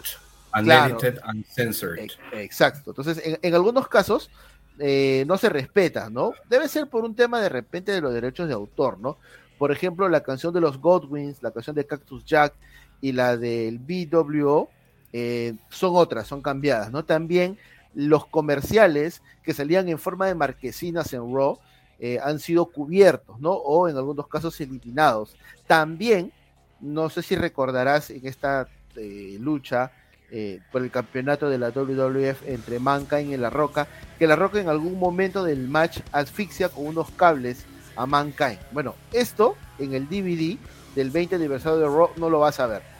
[0.55, 2.11] Unedited, uncensored.
[2.33, 2.91] Exacto.
[2.91, 4.31] Entonces, en, algunos casos
[4.79, 6.33] no se respeta, ¿no?
[6.49, 9.19] Debe ser por un tema de repente de los derechos de autor, ¿no?
[9.59, 12.55] Por ejemplo, la canción de los Godwins, la canción de Cactus Jack
[13.01, 14.71] y la del BWO
[15.13, 17.05] eh, son otras, son cambiadas, ¿no?
[17.05, 17.59] También
[17.95, 21.59] los comerciales que salían en forma de marquesinas en Raw
[21.99, 23.53] eh, han sido cubiertos, ¿no?
[23.53, 25.35] O en algunos casos eliminados.
[25.67, 26.33] También,
[26.81, 29.93] no sé si recordarás en esta eh, lucha
[30.71, 34.69] por el campeonato de la WWF entre Mankind y La Roca, que La Roca en
[34.69, 37.65] algún momento del match asfixia con unos cables
[37.97, 38.59] a Mankind.
[38.71, 40.59] Bueno, esto en el DVD
[40.95, 42.98] del 20 aniversario de Raw no lo vas a ver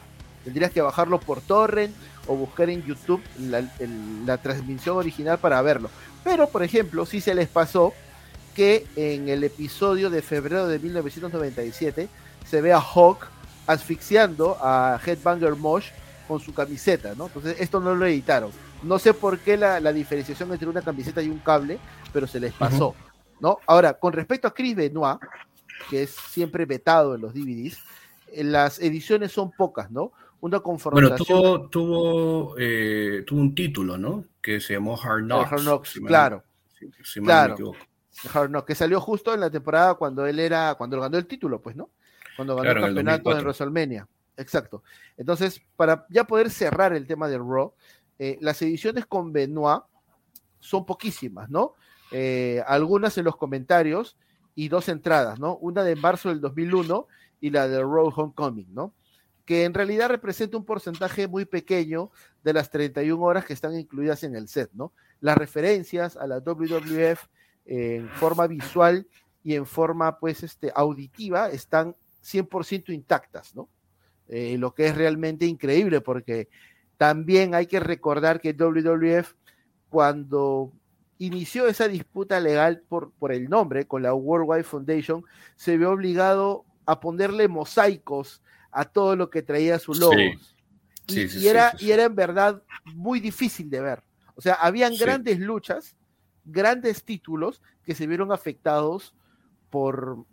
[0.49, 1.93] Tendrías que bajarlo por torrent
[2.25, 5.91] o buscar en YouTube la, transmisión original para verlo.
[6.23, 7.93] Pero, por ejemplo, si se les pasó
[8.55, 12.09] que en el episodio de febrero de 1997
[12.49, 13.27] se ve a Hawk
[13.67, 15.89] asfixiando a Headbanger Mosh
[16.27, 17.27] con su camiseta, ¿no?
[17.27, 18.49] Entonces, esto no lo editaron.
[18.81, 21.77] No sé por qué la, diferenciación entre una camiseta y un cable,
[22.11, 22.95] pero se les pasó,
[23.39, 23.59] ¿no?
[23.67, 25.19] Ahora, con respecto a Chris Benoit,
[25.91, 27.77] que es siempre vetado en los DVDs,
[28.31, 30.11] eh, las ediciones son pocas, ¿no?
[30.41, 31.41] Una confrontación.
[31.41, 34.25] Bueno, tuvo, eh, tuvo, un título, ¿no?
[34.41, 35.51] Que se llamó Hard Knocks.
[35.51, 36.43] Hard Knocks, claro.
[37.23, 37.73] claro.
[38.33, 41.27] Hard Knocks, que salió justo en la temporada cuando él era, cuando él ganó el
[41.27, 41.89] título, pues, ¿no?
[42.35, 44.07] Cuando ganó el campeonato en, WrestleMania.
[44.37, 44.83] Exacto.
[45.17, 47.73] Entonces, para ya poder cerrar el tema del Raw,
[48.17, 49.83] eh, las ediciones con Benoit
[50.59, 51.73] son poquísimas, ¿no?
[52.11, 54.17] Eh, algunas en los comentarios
[54.55, 55.57] y dos entradas, ¿no?
[55.57, 57.07] Una de marzo del 2001
[57.41, 58.93] y la de Raw Homecoming, ¿no?
[59.49, 62.11] Que en realidad representa un porcentaje muy pequeño
[62.43, 64.93] de las 31 horas que están incluidas en el set, ¿no?
[65.21, 67.25] Las referencias a la WWF
[67.65, 69.07] en forma visual
[69.43, 73.69] y en forma, pues, este, auditiva están 100% intactas, ¿no?
[74.27, 76.47] eh, lo que es realmente increíble, porque
[76.97, 79.33] también hay que recordar que WWF,
[79.89, 80.71] cuando
[81.17, 86.65] inició esa disputa legal por, por el nombre con la Worldwide Foundation, se vio obligado
[86.85, 90.15] a ponerle mosaicos a todo lo que traía su logo.
[91.07, 94.03] y, era, y era en verdad muy difícil de ver.
[94.35, 95.97] O sea, habían grandes luchas,
[96.45, 99.13] grandes títulos que se vieron afectados
[99.69, 100.25] por,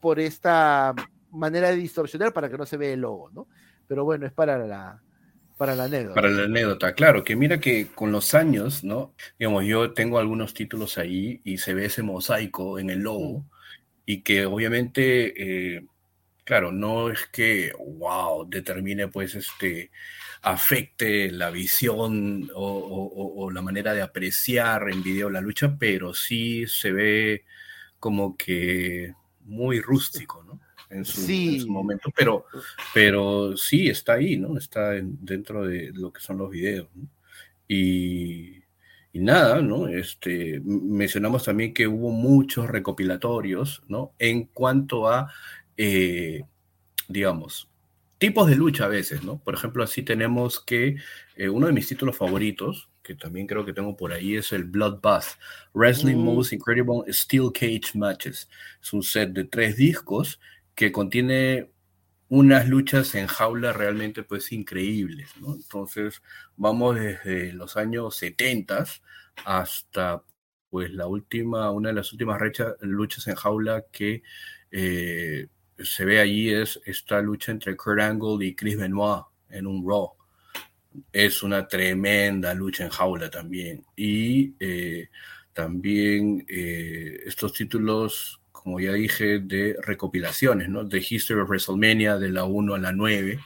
[0.00, 0.94] por esta
[1.30, 3.46] manera de distorsionar para que no se vea el logo, ¿no?
[3.86, 5.02] Pero bueno, es para la,
[5.56, 6.14] para la anécdota.
[6.14, 9.14] Para la anécdota, claro, que mira que con los años, ¿no?
[9.38, 13.44] Digamos, yo tengo algunos títulos ahí y se ve ese mosaico en el logo
[14.06, 15.86] y que obviamente, eh,
[16.48, 19.90] claro, no es que, wow, determine pues este,
[20.40, 26.90] afecte la visión o, la manera de apreciar en video la lucha, pero sí se
[26.90, 27.44] ve
[28.00, 29.12] como que
[29.44, 30.58] muy rústico, ¿no?
[30.88, 31.20] En su,
[31.68, 32.46] momento, pero,
[32.94, 34.56] pero sí está ahí, ¿no?
[34.56, 36.88] Está dentro de lo que son los videos.
[37.68, 38.62] Y,
[39.12, 39.86] y, nada, ¿no?
[39.86, 44.12] Este, mencionamos también que hubo muchos recopilatorios, ¿no?
[44.18, 45.30] En cuanto a,
[45.78, 46.42] eh,
[47.08, 47.68] digamos,
[48.18, 49.38] tipos de lucha a veces, ¿no?
[49.38, 50.96] Por ejemplo, así tenemos que
[51.36, 54.64] eh, uno de mis títulos favoritos, que también creo que tengo por ahí, es el
[54.64, 55.38] Bloodbath,
[55.72, 56.24] Wrestling mm.
[56.24, 58.50] Most Incredible Steel Cage Matches.
[58.82, 60.40] Es un set de tres discos
[60.74, 61.70] que contiene
[62.28, 65.54] unas luchas en jaula realmente pues increíbles, ¿no?
[65.54, 66.22] Entonces
[66.56, 68.84] vamos desde los años 70
[69.44, 70.22] hasta
[70.68, 72.38] pues la última, una de las últimas
[72.80, 74.22] luchas en jaula que
[74.70, 75.46] eh,
[75.82, 80.12] se ve allí es esta lucha entre Kurt Angle y Chris Benoit en un Raw.
[81.12, 83.84] Es una tremenda lucha en jaula también.
[83.96, 85.08] Y eh,
[85.52, 90.88] también eh, estos títulos, como ya dije, de recopilaciones, ¿no?
[90.88, 93.38] The History of WrestleMania de la 1 a la 9,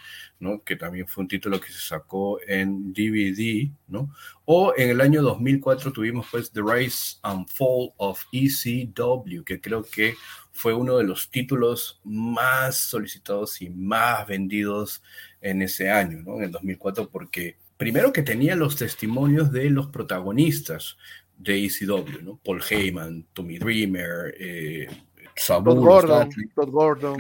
[0.43, 0.63] ¿no?
[0.65, 4.13] que también fue un título que se sacó en DVD, ¿no?
[4.45, 9.85] O en el año 2004 tuvimos pues The Rise and Fall of ECW, que creo
[9.85, 10.17] que
[10.53, 15.03] fue uno de los títulos más solicitados y más vendidos
[15.41, 16.37] en ese año, ¿no?
[16.37, 20.97] En el 2004, porque primero que tenía los testimonios de los protagonistas
[21.37, 22.41] de ECW, ¿no?
[22.45, 24.87] Paul Heyman, Tommy Dreamer, eh,
[25.35, 27.19] Sabu, Gordon, Todd Gordon.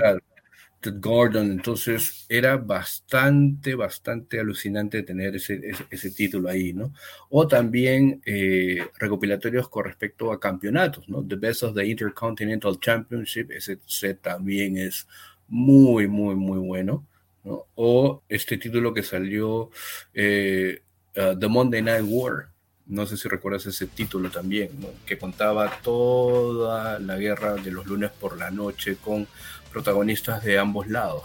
[0.90, 6.92] Gordon, entonces era bastante, bastante alucinante tener ese, ese, título ahí, ¿no?
[7.30, 11.24] O también eh, recopilatorios con respecto a campeonatos, ¿no?
[11.26, 15.06] The Best of the Intercontinental Championship, ese set también es
[15.48, 17.06] muy, muy, muy bueno,
[17.44, 17.66] ¿no?
[17.74, 19.70] O este título que salió,
[20.14, 20.82] eh,
[21.16, 22.52] uh, The Monday Night War,
[22.86, 24.88] no sé si recuerdas ese título también, ¿no?
[25.06, 29.26] que contaba toda la guerra de los lunes por la noche con
[29.72, 31.24] protagonistas de ambos lados,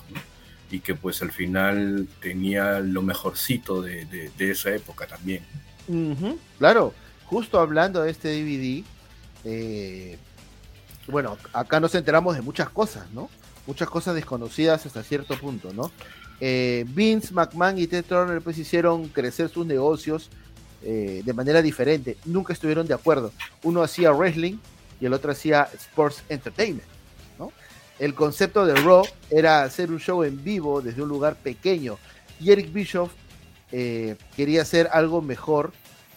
[0.71, 5.43] y que pues al final tenía lo mejorcito de, esa época también.
[6.57, 6.93] claro,
[7.25, 8.83] justo hablando de este DVD,
[9.43, 10.17] eh,
[11.07, 13.29] bueno, acá nos enteramos de muchas cosas, ¿no?
[13.65, 15.91] Muchas cosas desconocidas hasta cierto punto, ¿no?
[16.39, 20.29] Eh, Vince McMahon y Ted Turner pues hicieron crecer sus negocios
[20.83, 23.31] eh, de manera diferente, nunca estuvieron de acuerdo.
[23.63, 24.57] Uno hacía wrestling
[24.99, 26.96] y el otro hacía sports entertainment
[27.99, 31.97] el concepto de Raw era hacer un show en vivo desde un lugar pequeño.
[32.39, 33.11] Y Eric Bischoff
[33.71, 35.73] eh, quería hacer algo mejor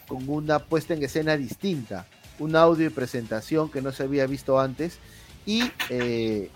[0.07, 2.05] con una puesta en escena distinta,
[2.39, 4.99] un audio y presentación que no se había visto antes
[5.45, 6.49] y eh,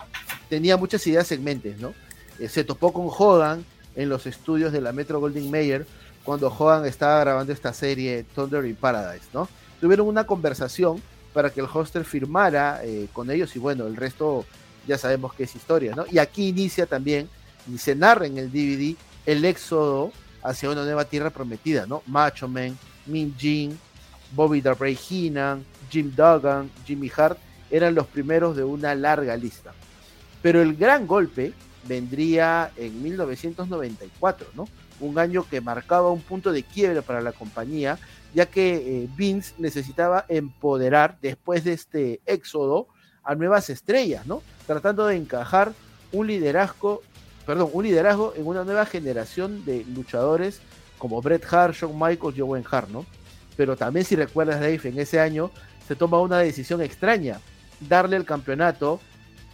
[0.48, 1.92] tenía muchas ideas segmentes, ¿no?
[2.38, 3.64] Eh, se topó con Hogan
[3.96, 5.86] en los estudios de la Metro Golding Mayer
[6.22, 9.48] cuando Hogan estaba grabando esta serie Thunder in Paradise, ¿no?
[9.80, 12.80] Tuvieron una conversación para que el hoster firmara
[13.12, 14.46] con ellos y bueno, el resto
[14.86, 16.04] ya sabemos que es historia, ¿no?
[16.10, 17.28] Y aquí inicia también,
[17.72, 18.96] y se narra en el DVD,
[19.26, 22.02] el éxodo hacia una nueva tierra prometida, ¿no?
[22.06, 23.78] Macho Man, Min Jin,
[24.32, 27.38] Bobby Darby Heenan, Jim Duggan, Jimmy Hart,
[27.70, 29.72] eran los primeros de una larga lista.
[30.42, 31.52] Pero el gran golpe
[31.86, 34.68] vendría en 1994, ¿no?
[35.00, 37.98] Un año que marcaba un punto de quiebre para la compañía,
[38.34, 42.88] ya que eh, Vince necesitaba empoderar después de este éxodo
[43.26, 44.42] a nuevas estrellas, ¿no?
[44.66, 45.72] Tratando de encajar
[46.12, 47.02] un liderazgo,
[47.44, 50.60] perdón, un liderazgo en una nueva generación de luchadores
[50.98, 53.04] como Bret Hart, Shawn Michaels Owen Hart, ¿no?
[53.56, 55.50] Pero también si recuerdas, Dave, en ese año
[55.86, 57.40] se toma una decisión extraña,
[57.80, 59.00] darle el campeonato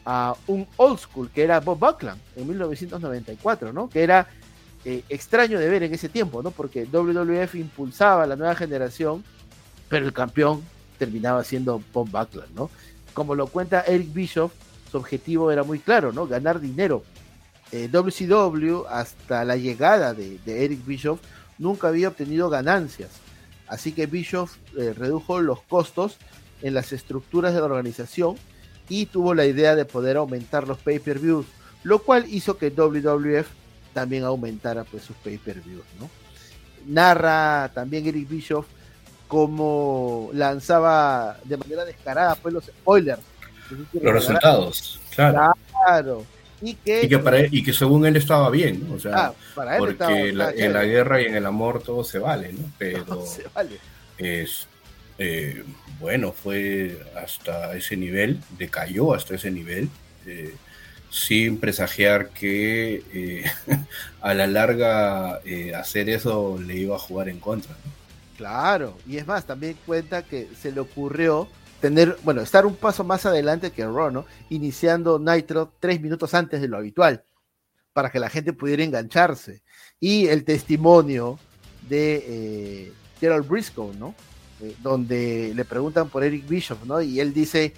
[0.04, 3.88] a un old school que era Bob Buckland en 1994, ¿no?
[3.88, 4.28] Que era
[4.84, 6.50] eh, extraño de ver en ese tiempo, ¿no?
[6.50, 9.24] Porque WWF impulsaba la nueva generación,
[9.88, 10.62] pero el campeón
[10.98, 12.70] terminaba siendo Bob Buckland, ¿no?
[13.14, 14.52] Como lo cuenta Eric Bischoff,
[14.90, 16.26] su objetivo era muy claro, ¿no?
[16.26, 17.04] Ganar dinero.
[17.72, 21.20] WCW hasta la llegada de, Eric Bischoff
[21.58, 23.10] nunca había obtenido ganancias.
[23.66, 26.18] Así que Bischoff redujo los costos
[26.60, 28.36] en las estructuras de la organización
[28.88, 31.46] y tuvo la idea de poder aumentar los pay-per-views,
[31.82, 33.46] lo cual hizo que WWF
[33.94, 36.10] también aumentara pues sus pay-per-views, ¿no?
[36.86, 38.66] Narra también Eric Bischoff
[39.32, 43.22] cómo lanzaba de manera descarada pues los spoilers.
[43.94, 45.54] Los resultados, claro.
[45.70, 46.26] Claro.
[46.60, 47.08] Y que,
[47.50, 48.96] y que, según él estaba bien, ¿no?
[48.96, 52.70] O sea, ah, porque en la guerra y en el amor todo se vale, ¿no?
[52.78, 53.78] Pero se vale.
[54.18, 54.68] es
[55.16, 55.64] eh,
[55.98, 59.88] bueno, fue hasta ese nivel, decayó hasta ese nivel,
[60.26, 60.54] eh,
[61.08, 63.44] sin presagiar que eh,
[64.20, 65.40] a la larga
[65.74, 67.74] hacer eso le iba a jugar en contra.
[68.43, 71.47] Claro, y es más, también cuenta que se le ocurrió
[71.80, 76.66] tener, bueno, estar un paso más adelante que Raw, Iniciando Nitro tres minutos antes de
[76.66, 77.22] lo habitual,
[77.93, 79.62] para que la gente pudiera engancharse.
[80.01, 81.38] Y el testimonio
[81.88, 84.12] de Gerald Briscoe, ¿no?
[84.61, 87.01] Eh, donde le preguntan por Eric Bishop, ¿no?
[87.01, 87.74] Y él dice,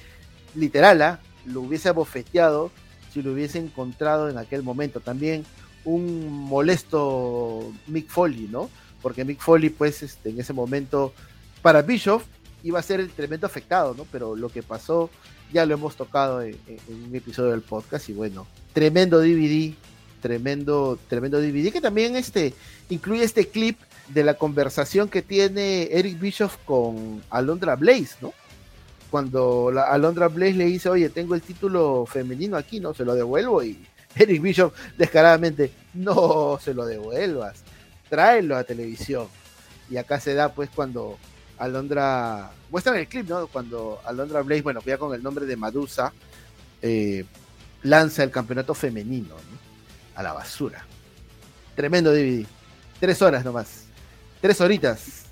[0.54, 1.20] literal, ¿ah?
[1.44, 2.70] lo hubiese abofeteado
[3.12, 5.00] si lo hubiese encontrado en aquel momento.
[5.00, 5.44] También
[5.84, 8.70] un molesto Mick Foley, ¿no?
[9.04, 11.12] Porque Mick Foley, pues, este, en ese momento,
[11.60, 12.22] para Bishop,
[12.62, 14.06] iba a ser el tremendo afectado, ¿no?
[14.10, 15.10] Pero lo que pasó
[15.52, 16.56] ya lo hemos tocado en,
[16.88, 19.74] un episodio del podcast y bueno, tremendo DVD,
[20.22, 22.54] tremendo, tremendo DVD que también este,
[22.88, 23.78] incluye este clip
[24.08, 28.32] de la conversación que tiene Eric Bischoff con Alondra Blaze, ¿no?
[29.10, 32.94] Cuando Alondra Blaze le dice, oye, tengo el título femenino aquí, ¿no?
[32.94, 33.86] Se lo devuelvo y
[34.16, 37.62] Eric Bischoff descaradamente, no se lo devuelvas,
[38.14, 39.26] tráelo a televisión.
[39.90, 41.18] Y acá se da pues cuando
[41.58, 43.48] Alondra, muestran el clip, ¿no?
[43.48, 46.12] Cuando Alondra Blaze, bueno, ya con el nombre de Madusa,
[46.80, 47.24] eh,
[47.82, 49.58] lanza el campeonato femenino, ¿no?
[50.14, 50.86] A la basura.
[51.74, 52.46] Tremendo DVD.
[53.00, 53.86] Tres horas nomás.
[54.40, 55.24] Tres horitas.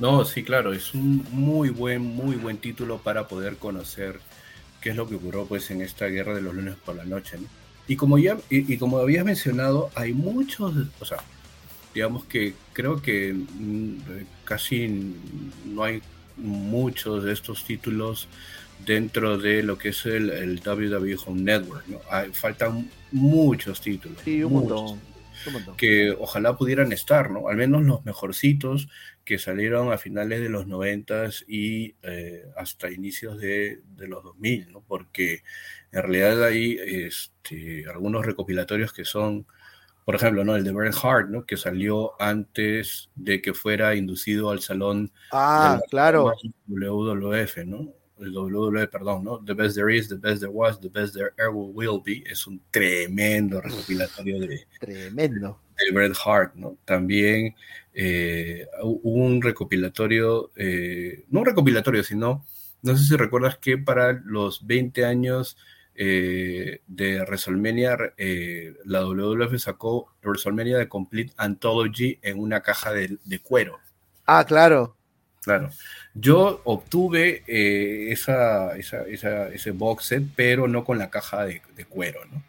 [0.00, 4.18] No, sí, claro, es un muy buen, muy buen título para poder conocer
[4.80, 7.38] qué es lo que ocurrió pues en esta guerra de los lunes por la noche.
[7.86, 11.18] Y como ya, y, como habías mencionado, hay muchos, o sea,
[11.96, 13.96] digamos que creo que mm,
[14.44, 15.14] casi
[15.64, 16.02] no hay
[16.36, 18.28] muchos de estos títulos
[18.84, 21.86] dentro de lo que es el, el WWE Home Network.
[21.88, 21.98] ¿no?
[22.10, 24.18] Hay, faltan muchos títulos.
[24.22, 25.00] Sí, un montón
[25.76, 27.48] que ojalá pudieran estar, ¿no?
[27.48, 28.88] Al menos los mejorcitos
[29.24, 34.82] que salieron a finales de los 90 y eh, hasta inicios de, los 2000, ¿no?
[34.86, 35.42] Porque
[35.92, 39.46] en realidad hay este, algunos recopilatorios que son,
[40.06, 40.54] por ejemplo, ¿no?
[40.54, 41.44] El de Bret Hart, ¿no?
[41.44, 46.32] Que salió antes de que fuera inducido al salón ah, claro.
[46.68, 47.92] WWF, ¿no?
[48.20, 49.44] el WWE, perdón, ¿no?
[49.44, 52.46] The Best There Is, The Best There Was, The Best There Ever Will Be, es
[52.46, 54.66] un tremendo recopilatorio de...
[54.80, 55.60] Tremendo.
[55.76, 56.78] De Bret Hart, ¿no?
[56.84, 57.54] También
[57.92, 62.46] eh, un recopilatorio, eh, no un recopilatorio, sino,
[62.82, 65.58] no sé si recuerdas que para los 20 años
[65.96, 67.96] eh, de WrestleMania,
[68.84, 73.78] la WWF sacó WrestleMania de Complete Anthology en una caja de, de cuero.
[74.26, 74.96] Ah, claro.
[75.46, 75.70] Claro.
[76.12, 82.42] Yo obtuve eh, esa, ese box set, pero no con la caja de, cuero, ¿no?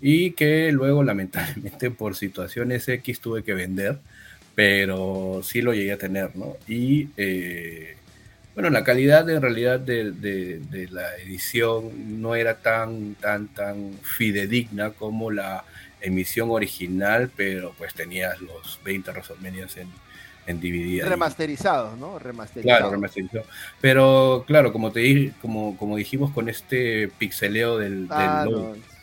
[0.00, 3.98] Y que luego, lamentablemente, por situaciones X tuve que vender,
[4.54, 6.56] pero sí lo llegué a tener, ¿no?
[6.66, 7.96] Y eh,
[8.60, 15.30] bueno, la calidad en realidad de, la edición no era tan, tan, tan fidedigna como
[15.30, 15.64] la
[16.00, 19.88] emisión original, pero pues tenías los 20 WrestleManias en
[20.46, 21.08] en DVD.
[21.08, 22.18] Remasterizados, ¿no?
[22.18, 22.78] Remasterizados.
[22.78, 23.46] Claro, remasterizados.
[23.80, 28.46] Pero claro, como te dije, como, como dijimos con este pixeleo del, ah,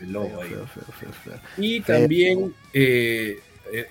[0.02, 0.54] logo, ahí.
[1.58, 3.40] y también eh,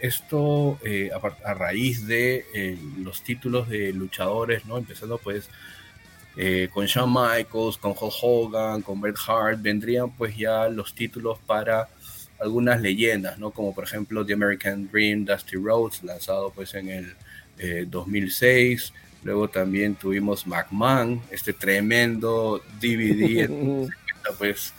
[0.00, 1.10] esto eh,
[1.44, 4.78] a, raíz de eh, los títulos de luchadores, ¿no?
[4.78, 5.48] Empezando pues
[6.74, 11.88] con Shawn Michaels, con Hulk Hogan, con Bret Hart, vendrían pues ya los títulos para
[12.38, 13.52] algunas leyendas, ¿no?
[13.52, 18.92] Como por ejemplo The American Dream, Dusty Rhodes, lanzado pues en el 2006.
[18.94, 23.50] Eh, Luego también tuvimos McMahon, este tremendo DVD,
[24.38, 24.72] pues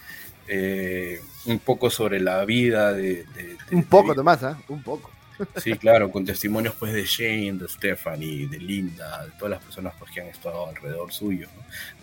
[0.48, 3.26] eh, un poco sobre la vida de...
[3.72, 4.58] un poco de, más, ¿ah?
[4.68, 5.12] Un poco.
[5.58, 9.94] Sí, claro, con testimonios pues de Shane, de Stephanie, de Linda, de todas las personas
[10.00, 11.48] pues, que han estado alrededor suyo.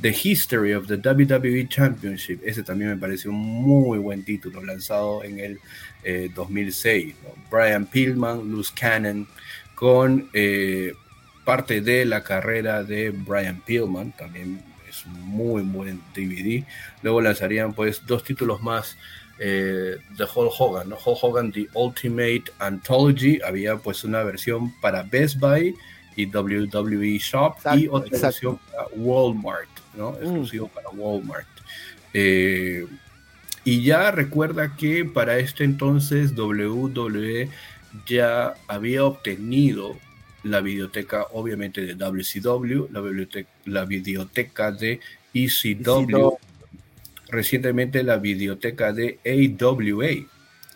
[0.01, 5.25] The History of the WWE Championship, ese también me parece un muy buen título, lanzado
[5.25, 5.61] en el
[6.35, 7.09] 2006.
[7.09, 7.17] Eh,
[7.51, 9.27] Brian Pillman, Luz Cannon,
[9.75, 10.95] con eh,
[11.45, 16.65] parte de la carrera de Brian Pillman, también es muy buen DVD.
[17.03, 18.97] Luego lanzarían pues dos títulos más
[19.39, 20.97] eh, de Hulk Hogan, ¿no?
[20.97, 25.75] Hulk Hogan The Ultimate Anthology, había pues una versión para Best Buy
[26.17, 30.13] y WWE Shop y otra versión para Walmart, ¿no?
[30.13, 30.23] Mm.
[30.23, 31.49] Exclusivo para Walmart.
[32.13, 32.87] Eh,
[33.65, 37.49] y ya recuerda que para este entonces WWE
[38.07, 39.97] ya había obtenido
[40.43, 45.01] la biblioteca obviamente de WCW, la biblioteca, la biblioteca de
[45.33, 46.39] ECW,
[47.35, 50.27] recientemente la biblioteca de AWA,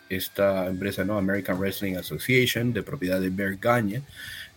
[0.09, 1.17] esta empresa, ¿no?
[1.17, 3.57] American Wrestling Association, de propiedad de Bear.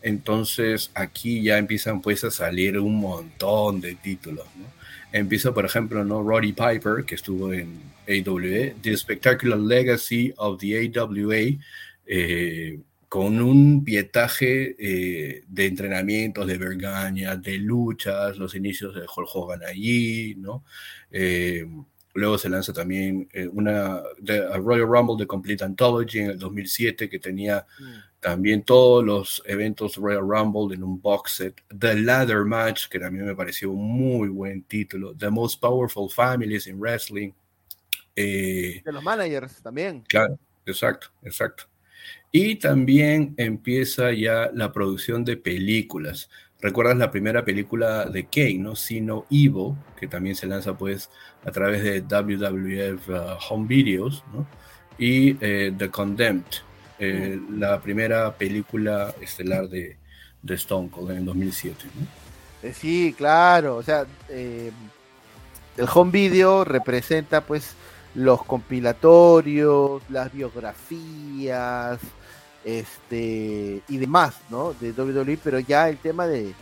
[0.02, 4.46] Entonces aquí ya empiezan pues a salir un montón de títulos.
[5.12, 6.22] Empieza, por ejemplo, ¿no?
[6.22, 11.58] Roddy Piper, que estuvo en AWA, The Spectacular Legacy of the AWA,
[12.06, 19.28] eh, con un pietaje eh, de entrenamientos, de vergaña, de luchas, los inicios de Hulk
[19.34, 20.64] Hogan allí, ¿no?
[21.10, 21.66] Eh,
[22.14, 24.02] luego se lanza también eh, una
[24.56, 28.20] Royal Rumble de Complete Anthology en el 2007 que tenía mm.
[28.20, 31.62] también todos los eventos Royal Rumble en un box set.
[31.76, 35.14] The Ladder Match, que también me pareció un muy buen título.
[35.16, 37.32] The Most Powerful Families in Wrestling.
[38.14, 40.02] de los managers también.
[40.08, 41.64] Claro, exacto, exacto.
[42.30, 46.30] Y también empieza ya la producción de películas.
[46.62, 48.76] ¿Recuerdas la primera película de Kane, no?
[48.76, 51.10] Sino Evil, que también se lanza pues
[51.44, 54.46] a través de WWF uh, Home Videos, ¿no?
[54.96, 56.44] Y eh, The Condemned,
[57.00, 57.58] eh, mm.
[57.58, 59.96] la primera película estelar de,
[60.40, 62.68] de Stone Cold en 2007, ¿no?
[62.68, 64.72] Eh, sí, claro, o sea, el
[65.92, 67.74] Home Video representa pues
[68.14, 71.98] los compilatorios, las biografías,
[72.64, 74.74] este y demás, ¿no?
[74.74, 76.54] De WWE, pero ya el tema de,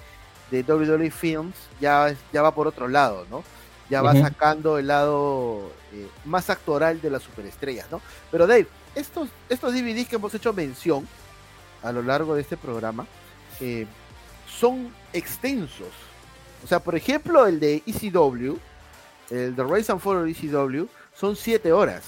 [0.51, 3.43] de WWE Films ya, ya va por otro lado, ¿no?
[3.89, 8.01] Ya va sacando el lado eh, más actoral de las superestrellas, ¿no?
[8.31, 11.09] Pero Dave, estos, estos DVDs que hemos hecho mención
[11.83, 13.07] a lo largo de este programa
[13.61, 13.87] eh,
[14.47, 15.89] son extensos.
[16.63, 18.59] O sea, por ejemplo, el de ECW,
[19.31, 22.05] el de Rise and Fall ECW, son siete horas.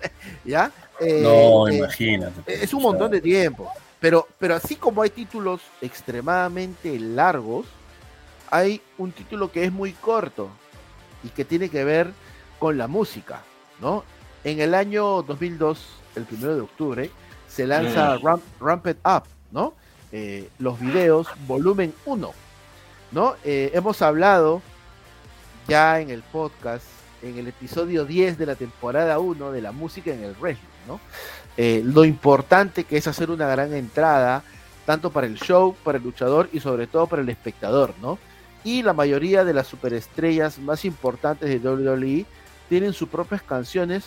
[0.44, 0.72] ¿Ya?
[1.00, 2.42] Eh, no, eh, imagínate.
[2.46, 3.70] Es un montón de tiempo.
[4.00, 7.66] Pero, pero así como hay títulos extremadamente largos,
[8.50, 10.50] hay un título que es muy corto
[11.24, 12.12] y que tiene que ver
[12.58, 13.42] con la música,
[13.80, 14.04] ¿no?
[14.44, 15.84] En el año 2002,
[16.14, 17.10] el primero de octubre,
[17.48, 18.40] se lanza mm.
[18.60, 19.74] Ramp, It Up, ¿no?
[20.12, 22.32] Eh, los videos, volumen 1,
[23.10, 23.34] ¿no?
[23.44, 24.62] hemos hablado
[25.66, 26.86] ya en el podcast,
[27.22, 30.68] en el episodio 10 de la temporada 1 de la música en el wrestling
[31.56, 34.42] eh, lo importante que es hacer una gran entrada,
[34.86, 38.18] tanto para el show, para el luchador y sobre todo para el espectador, ¿no?
[38.64, 42.26] Y la mayoría de las superestrellas más importantes de WWE
[42.68, 44.04] tienen sus propias canciones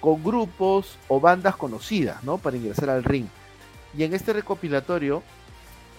[0.00, 2.38] con grupos o bandas conocidas, ¿no?
[2.38, 3.26] Para ingresar al ring.
[3.96, 5.22] Y en este recopilatorio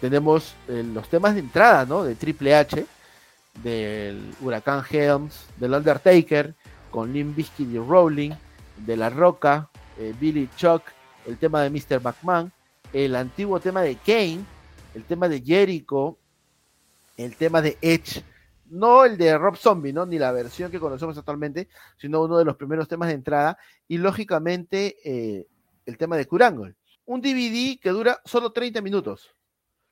[0.02, 2.04] tenemos eh, los temas de entrada, ¿no?
[2.04, 2.86] De Triple H,
[3.64, 6.56] del Huracán Helms, del Undertaker,
[6.92, 8.32] con Lim Biscuit y Rowling,
[8.78, 10.84] de La Roca, eh, Billy Chuck,
[11.26, 12.02] el tema de Mr.
[12.02, 12.52] McMahon,
[12.94, 14.46] el antiguo tema de Kane,
[14.94, 16.18] el tema de Jericho,
[17.18, 18.24] el tema de Edge,
[18.68, 20.06] no el de Rob Zombie, ¿no?
[20.06, 23.98] Ni la versión que conocemos actualmente, sino uno de los primeros temas de entrada, y
[23.98, 25.48] lógicamente eh,
[25.86, 26.76] el tema de Kurangle.
[27.06, 29.36] Un DVD que dura solo 30 minutos,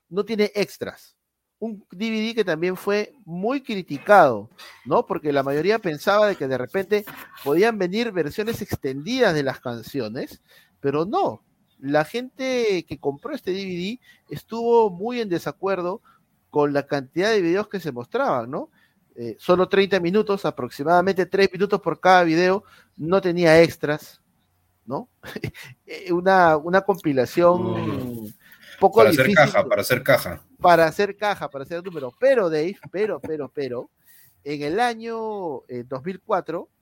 [0.09, 1.15] no tiene extras
[1.63, 4.49] un DVD que también fue muy criticado,
[4.83, 5.05] ¿no?
[5.05, 7.05] Porque la mayoría pensaba de que de repente
[7.41, 10.41] podían venir versiones extendidas de las canciones,
[10.81, 11.41] pero no.
[11.79, 13.97] La gente que compró este DVD
[14.29, 16.01] estuvo muy en desacuerdo
[16.49, 18.69] con la cantidad de videos que se mostraban, ¿no?
[19.15, 22.65] Eh, solo 30 minutos, aproximadamente 3 minutos por cada video,
[22.97, 24.21] no tenía extras,
[24.85, 25.07] ¿no?
[25.85, 28.42] Eh, una, una compilación mm
[28.91, 30.41] para hacer caja, para hacer caja.
[30.59, 32.13] Para hacer caja, para hacer número.
[32.19, 33.89] Pero, Dave, pero, pero, pero,
[34.43, 36.73] en el año 2004, eh,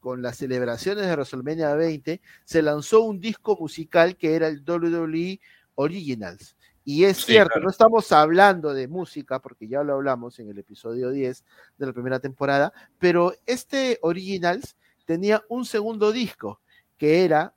[0.00, 5.40] con las celebraciones de WrestleMania 20, se lanzó un disco musical que era el WWE
[5.74, 6.56] Originals.
[6.88, 11.10] Y es cierto, no estamos hablando de música, porque ya lo hablamos en el episodio
[11.10, 11.44] 10
[11.78, 16.60] de la primera temporada, pero este Originals tenía un segundo disco,
[16.96, 17.54] que era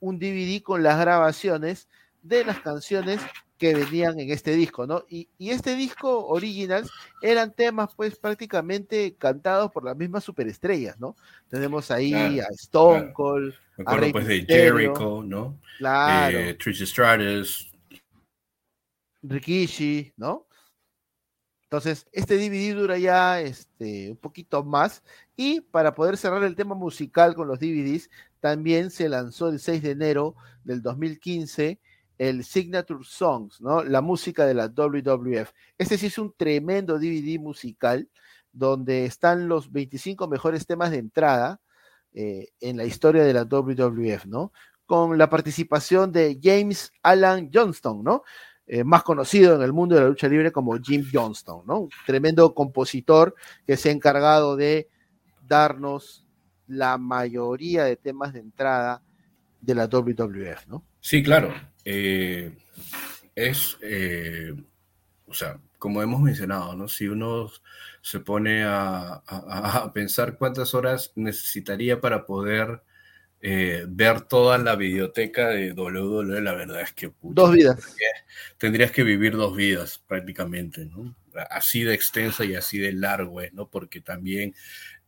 [0.00, 1.88] un DVD con las grabaciones
[2.22, 3.20] de las canciones
[3.58, 5.04] que venían en este disco, ¿no?
[5.08, 11.14] Y, este disco Originals eran temas pues prácticamente cantados por las mismas superestrellas, ¿no?
[11.48, 15.58] Tenemos ahí a Stone Cold, Me acuerdo pues de Jericho, ¿no?
[15.78, 16.38] Claro.
[16.38, 17.70] Eh, Trish Stratus.
[19.22, 20.46] Rikishi, ¿no?
[21.72, 25.02] Entonces, este DVD dura ya este, un poquito más.
[25.36, 28.10] Y para poder cerrar el tema musical con los DVDs,
[28.40, 31.78] también se lanzó el 6 de enero del 2015
[32.18, 33.82] el Signature Songs, ¿no?
[33.82, 35.50] La música de la WWF.
[35.78, 38.08] Este sí es un tremendo DVD musical
[38.52, 41.60] donde están los 25 mejores temas de entrada
[42.12, 44.52] eh, en la historia de la WWF, ¿no?
[44.86, 48.22] Con la participación de James Alan Johnston, ¿no?
[48.66, 51.80] Eh, más conocido en el mundo de la lucha libre como Jim Johnston, ¿no?
[51.80, 53.34] Un tremendo compositor
[53.66, 54.88] que se ha encargado de
[55.46, 56.26] darnos
[56.66, 59.02] la mayoría de temas de entrada
[59.60, 60.84] de la WWF, ¿no?
[61.02, 61.54] Sí, claro.
[61.84, 62.56] Eh,
[63.34, 63.76] es,
[65.26, 66.86] o sea, como hemos mencionado, ¿no?
[66.86, 67.50] Si uno
[68.00, 69.20] se pone a,
[69.92, 72.82] pensar cuántas horas necesitaría para poder
[73.40, 77.12] eh, ver toda la biblioteca de WWE, la verdad es que...
[77.20, 77.96] dos vidas.
[78.58, 81.16] Tendrías que vivir dos vidas prácticamente, ¿no?
[81.50, 83.68] Así de extensa y así de largo, ¿no?
[83.68, 84.54] Porque también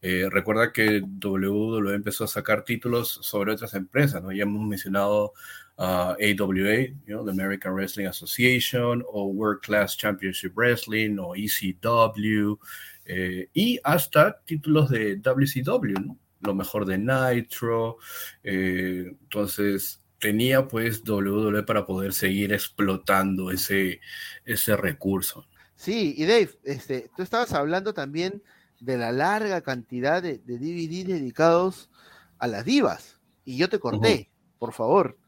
[0.03, 4.33] eh, recuerda que WWE empezó a sacar títulos sobre otras empresas, ¿no?
[4.33, 5.35] Ya hemos mencionado
[5.79, 12.59] uh, AWA, you know, the American Wrestling Association, o World Class Championship Wrestling, o ECW,
[13.07, 16.19] eh, y hasta títulos de WCW, ¿no?
[16.41, 17.99] Lo mejor de Nitro.
[18.43, 24.01] Eh, entonces, tenía pues WWE para poder seguir explotando ese,
[24.45, 25.47] ese recurso.
[25.75, 28.43] Sí, y Dave, este, tú estabas hablando también
[28.81, 31.91] de la larga cantidad de, de DVD dedicados
[32.39, 33.21] a las divas.
[33.45, 35.19] Y yo te corté, por favor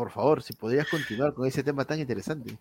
[0.00, 2.56] por favor, si podrías continuar con ese tema tan interesante.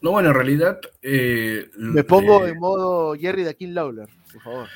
[0.00, 0.80] No, bueno, en realidad...
[1.00, 4.68] Eh, Me pongo en modo Jerry de King Lawler, por favor.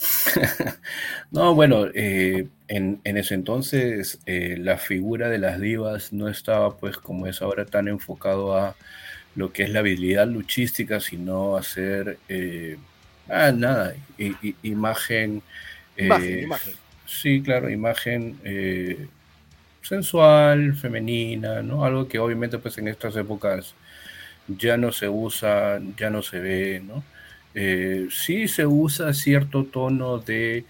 [1.30, 6.96] no, bueno, eh, en, ese entonces eh, la figura de las divas no estaba pues
[6.96, 8.74] como es ahora tan enfocado a
[9.36, 12.18] lo que es la habilidad luchística, sino a hacer,
[13.28, 13.94] ah, nada,
[14.64, 15.42] imagen...
[15.96, 16.74] imagen, imagen.
[17.06, 18.36] Sí, claro, imagen
[19.82, 21.84] sensual, femenina, ¿no?
[21.84, 23.74] Algo que obviamente pues en estas épocas
[24.48, 27.04] ya no se usa, ya no se ve, ¿no?
[27.54, 30.64] Eh, sí se usa cierto tono de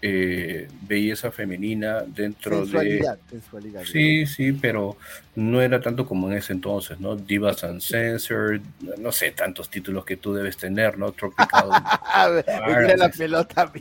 [0.00, 3.04] eh, belleza femenina dentro de...
[3.28, 3.84] Sensualidad.
[3.84, 4.96] Sí, sí, pero
[5.34, 7.16] no era tanto como en ese entonces, ¿no?
[7.16, 8.60] Divas Uncensored,
[8.98, 11.12] no sé, tantos títulos que tú debes tener, ¿no?
[11.12, 11.68] Tropical...
[12.96, 13.72] la pelota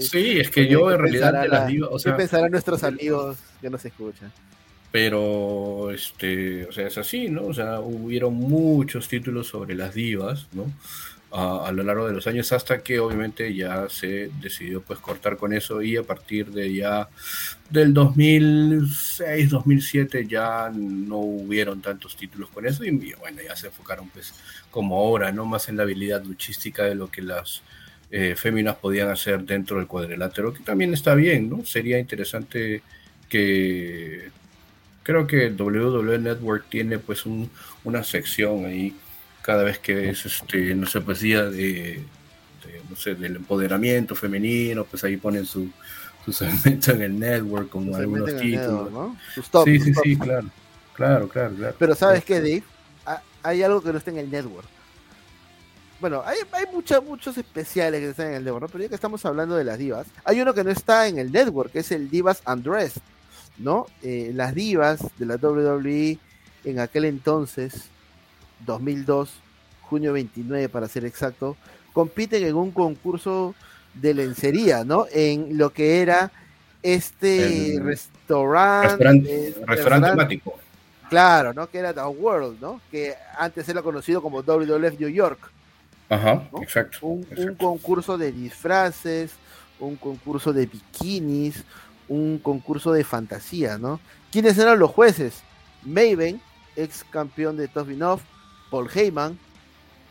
[0.00, 1.90] Sí, es que yo en realidad de las divas...
[1.92, 4.30] O sea, pensarán nuestros amigos que nos escuchan?
[4.90, 7.46] Pero, este, o sea, es así, ¿no?
[7.46, 10.70] O sea, hubieron muchos títulos sobre las divas, ¿no?
[11.32, 15.54] A, lo largo de los años hasta que obviamente ya se decidió pues cortar con
[15.54, 17.08] eso y a partir de ya
[17.70, 24.10] del 2006 2007 ya no hubieron tantos títulos con eso y, bueno ya se enfocaron
[24.10, 24.34] pues
[24.70, 27.62] como ahora no más en la habilidad luchística de lo que las
[28.10, 32.82] eh, féminas podían hacer dentro del cuadrilátero que también está bien no sería interesante
[33.30, 34.28] que
[35.02, 37.50] creo que WWE Network tiene pues un,
[37.84, 38.94] una sección ahí
[39.42, 42.02] cada vez que es, este, no sé, poesía de,
[42.88, 45.68] no sé, del empoderamiento femenino, pues ahí ponen su,
[46.24, 48.90] su segmento en el network con algunos títulos.
[48.90, 49.16] ¿no?
[49.64, 50.48] sí, sí, sí, claro,
[50.94, 51.76] claro, claro, claro.
[51.78, 52.62] Pero ¿sabes qué, Dave?
[53.42, 54.68] Hay algo que no está en el network.
[56.00, 58.68] Bueno, hay, hay muchos, muchos especiales que están en el network, ¿no?
[58.68, 61.30] pero ya que estamos hablando de las divas, hay uno que no está en el
[61.30, 63.02] network, que es el Divas Undressed,
[63.58, 63.86] ¿no?
[64.02, 66.18] Eh, las divas de la WWE
[66.64, 67.91] en aquel entonces
[68.64, 69.30] 2002,
[69.82, 71.56] junio 29 para ser exacto,
[71.92, 73.54] compiten en un concurso
[73.94, 75.06] de lencería, ¿no?
[75.12, 76.32] En lo que era
[76.82, 80.58] este restaurante, restaurante, temático.
[81.08, 81.68] Claro, ¿no?
[81.68, 82.80] Que era The World, ¿no?
[82.90, 85.38] Que antes era conocido como WWF New York.
[86.08, 87.24] Ajá, exacto, un,
[87.58, 89.32] concurso de disfraces,
[89.80, 91.64] un concurso de bikinis,
[92.08, 93.98] un concurso de fantasía, ¿no?
[94.30, 95.42] ¿Quiénes eran los jueces?
[95.84, 96.40] Maven,
[96.76, 98.20] ex campeón de Enough,
[98.72, 99.38] Paul Heyman,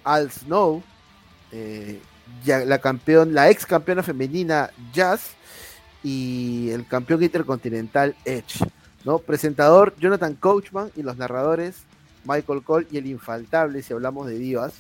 [0.04, 0.84] Al Snow,
[1.52, 2.00] eh,
[2.46, 5.32] la, campeón, la ex campeona femenina Jazz
[6.04, 8.64] y el campeón intercontinental Edge.
[9.04, 9.18] ¿no?
[9.18, 11.78] Presentador Jonathan Coachman y los narradores
[12.24, 14.74] Michael Cole y el infaltable, si hablamos de divas,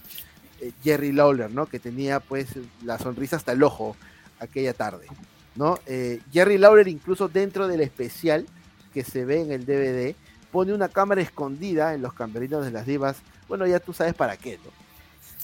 [0.61, 1.65] eh, Jerry Lawler, ¿no?
[1.65, 2.49] que tenía pues
[2.85, 3.95] la sonrisa hasta el ojo
[4.39, 5.07] aquella tarde.
[5.55, 5.79] ¿no?
[5.87, 8.45] Eh, Jerry Lawler incluso dentro del especial
[8.93, 10.15] que se ve en el DVD
[10.51, 13.17] pone una cámara escondida en los camerinos de las divas
[13.51, 14.71] bueno, ya tú sabes para qué, ¿no?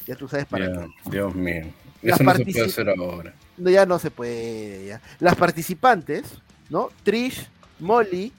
[0.06, 0.88] Ya tú sabes para qué.
[1.12, 1.66] Dios mío.
[2.02, 3.34] Eso no se puede hacer ahora.
[3.58, 5.02] No, ya no se puede, ya.
[5.20, 6.24] Las participantes,
[6.70, 6.88] ¿no?
[7.04, 7.50] Trish,
[7.80, 8.32] Molly,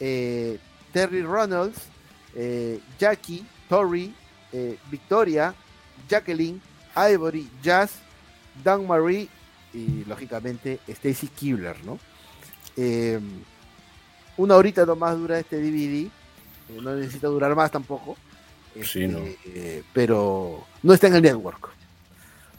[0.00, 0.58] eh,
[0.92, 1.78] Terry Ronalds,
[2.34, 4.12] eh, Jackie, Tori,
[4.50, 5.54] eh, Victoria,
[6.08, 6.60] Jacqueline,
[6.96, 7.92] Ivory, Jazz,
[8.64, 9.28] Dan Marie
[9.72, 12.00] y lógicamente Stacy Kibler, ¿no?
[14.36, 16.10] Una horita nomás dura este DVD,
[16.82, 18.16] no necesita durar más tampoco.
[18.82, 19.18] Sí, no.
[19.18, 21.70] Este, pero no está en el network.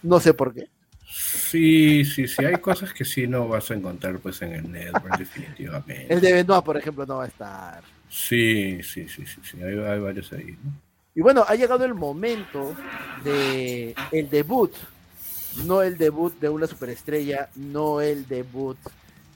[0.04, 0.68] No sé por qué.
[1.08, 5.18] Sí, sí, sí, hay cosas que sí no vas a encontrar pues en el network
[5.20, 6.14] definitivamente.
[6.14, 7.84] El de Benoit, por ejemplo, no va a estar.
[8.10, 10.58] Sí, sí, sí, sí, sí, hay, hay varios ahí.
[10.64, 10.72] ¿no?
[11.16, 12.76] Y bueno, ha llegado el momento
[13.24, 14.74] de el debut,
[15.66, 18.78] no el debut de una superestrella, no el debut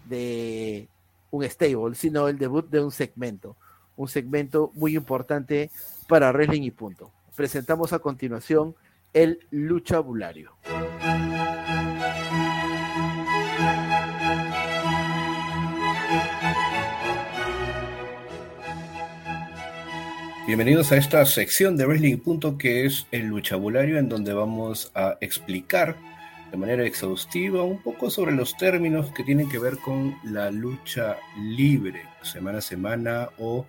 [0.03, 0.87] de
[1.31, 3.55] un stable, sino el debut de un segmento,
[3.95, 5.71] un segmento muy importante
[6.09, 7.11] para Wrestling y punto.
[7.35, 8.75] Presentamos a continuación
[9.13, 10.57] el luchabulario.
[20.47, 25.15] Bienvenidos a esta sección de Wrestling Punto que es el luchabulario en donde vamos a
[25.21, 25.95] explicar
[26.49, 31.17] de manera exhaustiva un poco sobre los términos que tienen que ver con la lucha
[31.37, 32.08] libre.
[32.21, 33.67] Semana a semana o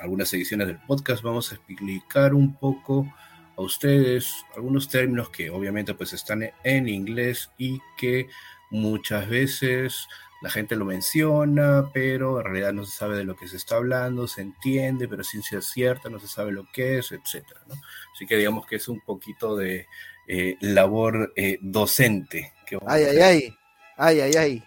[0.00, 3.12] algunas ediciones del podcast vamos a explicar un poco
[3.56, 8.28] a ustedes algunos términos que obviamente pues están en inglés y que
[8.70, 10.06] muchas veces
[10.40, 13.76] la gente lo menciona, pero en realidad no se sabe de lo que se está
[13.76, 17.44] hablando, se entiende, pero ser cierta, no se sabe lo que es, etc.
[17.66, 17.74] ¿no?
[18.14, 19.86] Así que digamos que es un poquito de
[20.28, 22.52] eh, labor eh, docente.
[22.66, 23.54] Que ay, ay, ay,
[23.96, 24.64] ay, ay, ay.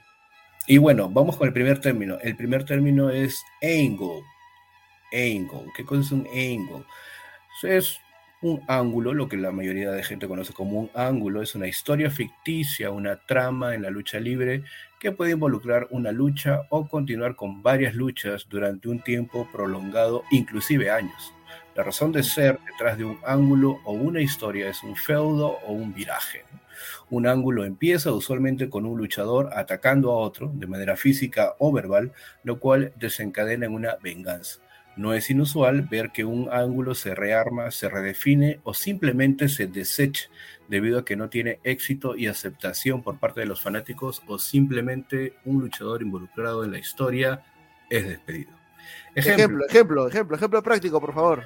[0.68, 2.18] Y bueno, vamos con el primer término.
[2.22, 4.24] El primer término es angle.
[5.12, 5.72] Angle.
[5.76, 6.86] ¿Qué cosa es un angle?
[7.64, 7.99] Es
[8.41, 12.09] un ángulo, lo que la mayoría de gente conoce como un ángulo, es una historia
[12.09, 14.64] ficticia, una trama en la lucha libre
[14.99, 20.89] que puede involucrar una lucha o continuar con varias luchas durante un tiempo prolongado, inclusive
[20.89, 21.34] años.
[21.76, 25.72] La razón de ser detrás de un ángulo o una historia es un feudo o
[25.72, 26.43] un viraje.
[27.09, 32.11] Un ángulo empieza usualmente con un luchador atacando a otro de manera física o verbal,
[32.43, 34.59] lo cual desencadena en una venganza.
[34.97, 40.29] No es inusual ver que un ángulo se rearma, se redefine o simplemente se desecha
[40.67, 45.34] debido a que no tiene éxito y aceptación por parte de los fanáticos o simplemente
[45.45, 47.43] un luchador involucrado en la historia
[47.89, 48.51] es despedido.
[49.15, 51.45] Ejemplo, ejemplo, ejemplo, ejemplo, práctico, por favor.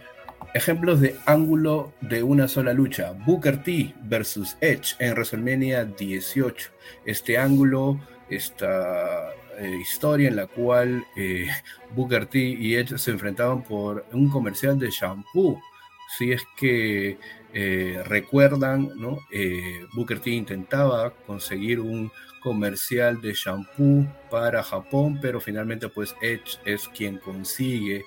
[0.54, 3.12] Ejemplos de ángulo de una sola lucha.
[3.26, 6.72] Booker T versus Edge en WrestleMania 18.
[7.06, 11.48] Este ángulo, esta eh, historia en la cual eh,
[11.92, 15.62] Booker T y Edge se enfrentaban por un comercial de shampoo.
[16.18, 17.18] Si es que
[17.54, 19.20] eh, recuerdan, ¿no?
[19.94, 22.12] Booker T intentaba conseguir un
[22.42, 28.06] comercial de shampoo para Japón, pero finalmente pues Edge es quien consigue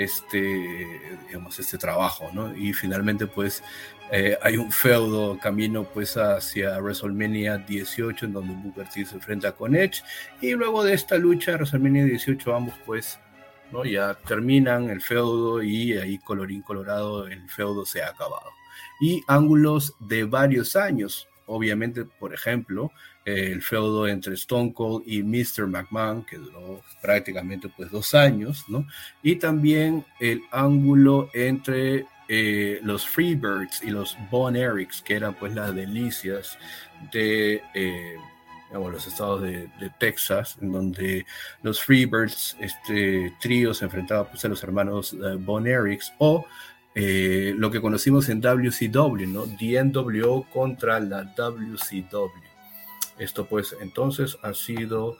[0.00, 2.56] este, digamos, este trabajo, ¿no?
[2.56, 3.62] Y finalmente pues
[4.10, 9.52] eh, hay un feudo camino pues hacia WrestleMania 18 en donde Booker T se enfrenta
[9.52, 10.02] con Edge
[10.40, 13.20] y luego de esta lucha WrestleMania 18 ambos pues
[13.72, 13.84] ¿no?
[13.84, 18.50] ya terminan el feudo y ahí colorín colorado el feudo se ha acabado.
[19.02, 22.90] Y ángulos de varios años, obviamente por ejemplo
[23.30, 25.66] el feudo entre Stone Cold y Mr.
[25.66, 28.86] McMahon, que duró prácticamente pues dos años, ¿no?
[29.22, 35.52] Y también el ángulo entre eh, los Freebirds y los Bon Erics, que eran pues
[35.52, 36.56] las delicias
[37.12, 38.16] de eh,
[38.72, 39.68] los estados de,
[39.98, 41.26] Texas, en donde
[41.62, 46.46] los Freebirds, este trío, se enfrentaba pues a los hermanos eh, Bon Erics, o
[46.94, 49.46] lo que conocimos en WCW, ¿no?
[49.46, 52.49] DNWO contra la WCW.
[53.20, 55.16] Esto pues entonces ha sido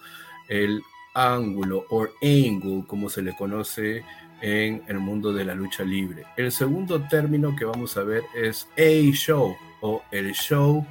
[0.49, 0.83] el
[1.15, 4.05] ángulo o angle como se le conoce
[4.41, 6.25] en el mundo de la lucha libre.
[6.37, 10.85] El segundo término que vamos a ver es A show o el show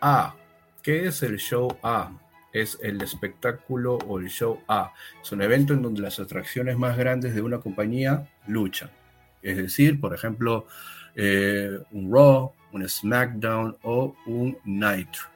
[0.00, 0.34] A.
[0.82, 2.12] ¿Qué es el show A?
[2.52, 4.92] Es el espectáculo o el show A.
[5.22, 8.90] Es un evento en donde las atracciones más grandes de una compañía luchan.
[9.40, 10.66] Es decir, por ejemplo,
[11.14, 15.29] eh, un Raw, un SmackDown o un Nitro.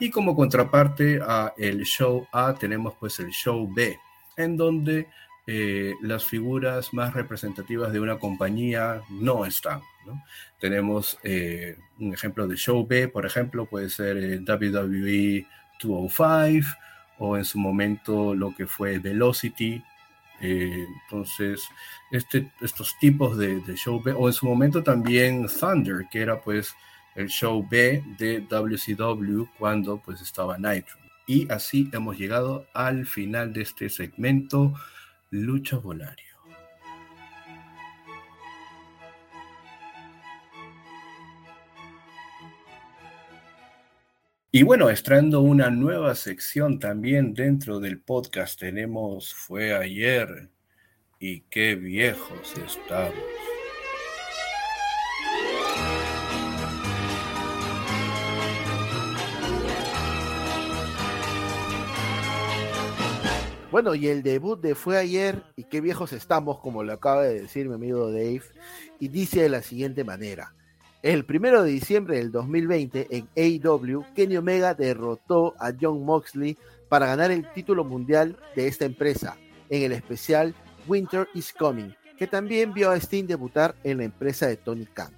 [0.00, 3.98] Y como contraparte a el show A tenemos pues el show B,
[4.38, 5.06] en donde
[5.46, 9.82] eh, las figuras más representativas de una compañía no están.
[10.58, 15.46] Tenemos eh, un ejemplo de show B, por ejemplo, puede ser eh, WWE
[15.82, 16.66] 205
[17.18, 19.84] o en su momento lo que fue Velocity.
[20.40, 21.68] entonces,
[22.10, 26.40] este, estos tipos de, de show B, o en su momento también Thunder, que era
[26.40, 26.74] pues
[27.14, 30.96] el show B de WCW cuando pues estaba Nitro.
[31.26, 34.74] Y así hemos llegado al final de este segmento
[35.30, 36.30] Lucha Volario.
[44.52, 50.50] Y bueno, estrenando una nueva sección también dentro del podcast, tenemos Fue ayer
[51.20, 53.49] y qué viejos estamos.
[63.70, 67.42] Bueno, y el debut de Fue ayer y qué viejos estamos, como lo acaba de
[67.42, 68.42] decir mi amigo Dave,
[68.98, 70.52] y dice de la siguiente manera.
[71.02, 76.58] El primero de diciembre del 2020 en AEW, Kenny Omega derrotó a John Moxley
[76.88, 79.36] para ganar el título mundial de esta empresa
[79.68, 80.52] en el especial
[80.88, 85.12] Winter is Coming, que también vio a Sting debutar en la empresa de Tony Khan.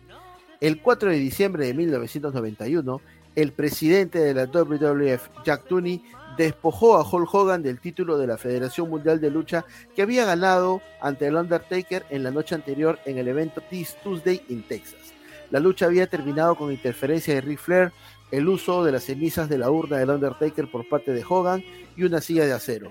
[0.61, 3.01] El 4 de diciembre de 1991,
[3.35, 6.05] el presidente de la WWF, Jack Tooney,
[6.37, 9.64] despojó a Hulk Hogan del título de la Federación Mundial de Lucha
[9.95, 14.43] que había ganado ante el Undertaker en la noche anterior en el evento This Tuesday
[14.49, 15.12] en Texas.
[15.51, 17.93] La lucha había terminado con interferencia de Ric Flair,
[18.30, 21.62] el uso de las cenizas de la urna del Undertaker por parte de Hogan
[21.97, 22.91] y una silla de acero.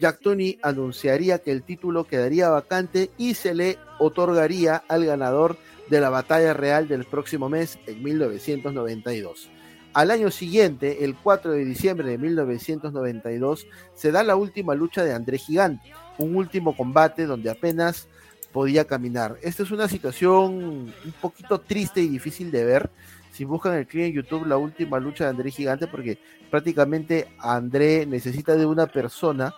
[0.00, 5.58] Jack Tunney anunciaría que el título quedaría vacante y se le otorgaría al ganador
[5.90, 9.50] de la batalla real del próximo mes en 1992.
[9.98, 15.12] Al año siguiente, el 4 de diciembre de 1992, se da la última lucha de
[15.12, 18.06] André Gigante, un último combate donde apenas
[18.52, 19.38] podía caminar.
[19.42, 22.90] Esta es una situación un poquito triste y difícil de ver.
[23.32, 28.06] Si buscan el clip en YouTube, la última lucha de André Gigante, porque prácticamente André
[28.06, 29.52] necesita de una persona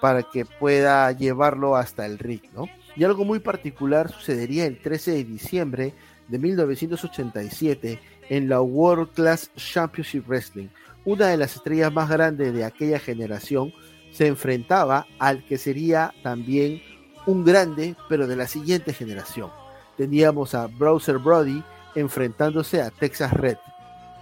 [0.00, 2.64] para que pueda llevarlo hasta el ring, ¿no?
[2.96, 5.92] Y algo muy particular sucedería el 13 de diciembre
[6.28, 10.68] de 1987 en la World Class Championship Wrestling.
[11.04, 13.72] Una de las estrellas más grandes de aquella generación
[14.12, 16.82] se enfrentaba al que sería también
[17.26, 19.50] un grande, pero de la siguiente generación.
[19.96, 21.62] Teníamos a Browser Brody
[21.94, 23.58] enfrentándose a Texas Red.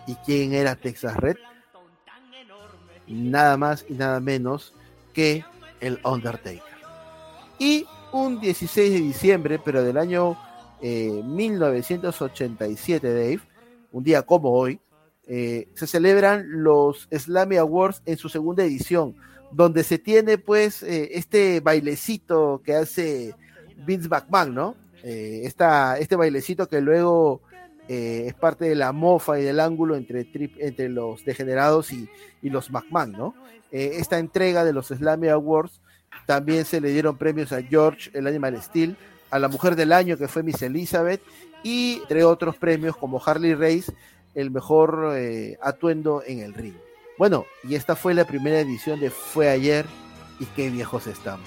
[0.06, 1.36] ¿Y quién era Texas Red?
[3.06, 4.74] Nada más y nada menos
[5.12, 5.44] que
[5.80, 6.62] el Undertaker.
[7.58, 10.36] Y un 16 de diciembre, pero del año
[10.80, 13.40] 1987, eh, Dave,
[13.92, 14.80] un día como hoy,
[15.26, 19.14] eh, se celebran los Slammy Awards en su segunda edición,
[19.52, 23.34] donde se tiene pues eh, este bailecito que hace
[23.86, 24.76] Vince McMahon, ¿no?
[25.04, 27.42] Eh, este bailecito que luego
[27.88, 30.28] es parte de la mofa y del ángulo entre,
[30.58, 32.08] entre los degenerados y,
[32.42, 33.34] los McMahon, ¿no?
[33.72, 35.80] esta entrega de los Slammy Awards
[36.26, 38.96] también se le dieron premios a George, el Animal Steel,
[39.30, 41.20] a la Mujer del Año, que fue Miss Elizabeth,
[41.62, 43.92] y entre otros premios como Harley Race,
[44.34, 45.14] el mejor
[45.60, 46.76] atuendo en el ring.
[47.18, 49.84] Bueno, y esta fue la primera edición de Fue ayer
[50.38, 51.46] y qué viejos estamos.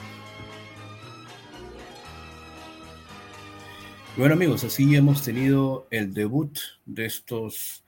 [4.15, 6.55] Bueno amigos, así hemos tenido el debut
[6.85, 7.83] de estos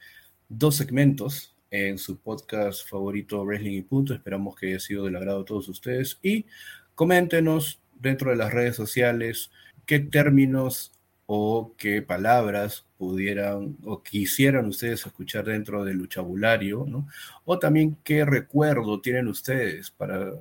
[0.50, 4.16] dos segmentos en su podcast favorito Wrestling y Punto.
[4.16, 6.48] Esperamos que haya sido del agrado de todos ustedes y
[6.96, 9.52] coméntenos dentro de las redes sociales
[9.86, 10.94] qué términos
[11.28, 17.08] o qué palabras pudieran o quisieran ustedes escuchar dentro del luchabulario, ¿no?
[17.46, 20.34] O también qué recuerdo tienen ustedes para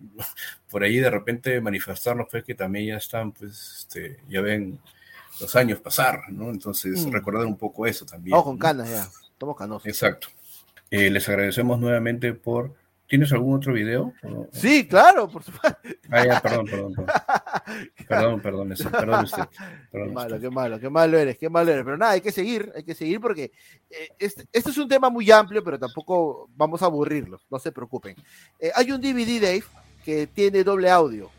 [0.70, 4.78] por ahí de repente manifestarnos pues que también ya están, pues, este, ya ven
[5.40, 6.50] los años pasar, ¿no?
[6.50, 7.12] Entonces, mm.
[7.12, 8.32] recordar un poco eso también.
[8.32, 9.86] Vamos con canas ya, estamos canosos.
[9.86, 10.28] Exacto.
[10.90, 12.74] Eh, les agradecemos nuevamente por
[13.10, 14.14] ¿Tienes algún otro video?
[14.52, 15.80] Sí, claro, por supuesto.
[16.08, 17.06] Ah, ya, perdón, perdón, perdón.
[18.08, 19.48] Perdón, perdón, perdón usted.
[19.90, 21.84] qué malo, qué malo, qué malo eres, qué malo eres.
[21.84, 23.50] Pero nada, hay que seguir, hay que seguir porque
[23.90, 27.72] eh, este, este, es un tema muy amplio, pero tampoco vamos a aburrirlos, no se
[27.72, 28.14] preocupen.
[28.60, 29.64] Eh, hay un DVD, Dave,
[30.04, 31.30] que tiene doble audio.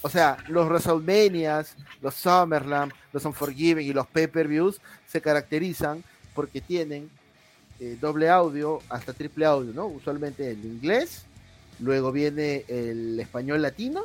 [0.00, 6.02] O sea, los WrestleManias, los Summerland, los Unforgiven y los pay-per-views se caracterizan
[6.34, 7.10] porque tienen
[7.82, 9.86] eh, doble audio hasta triple audio, ¿no?
[9.86, 11.24] Usualmente el inglés,
[11.80, 14.02] luego viene el español latino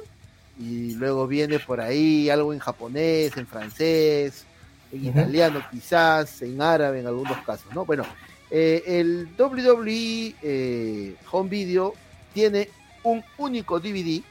[0.60, 4.46] y luego viene por ahí algo en japonés, en francés,
[4.92, 7.86] en italiano quizás, en árabe en algunos casos, ¿no?
[7.86, 8.04] Bueno,
[8.50, 11.94] eh, el WWE eh, Home Video
[12.34, 12.70] tiene
[13.04, 14.24] un único DVD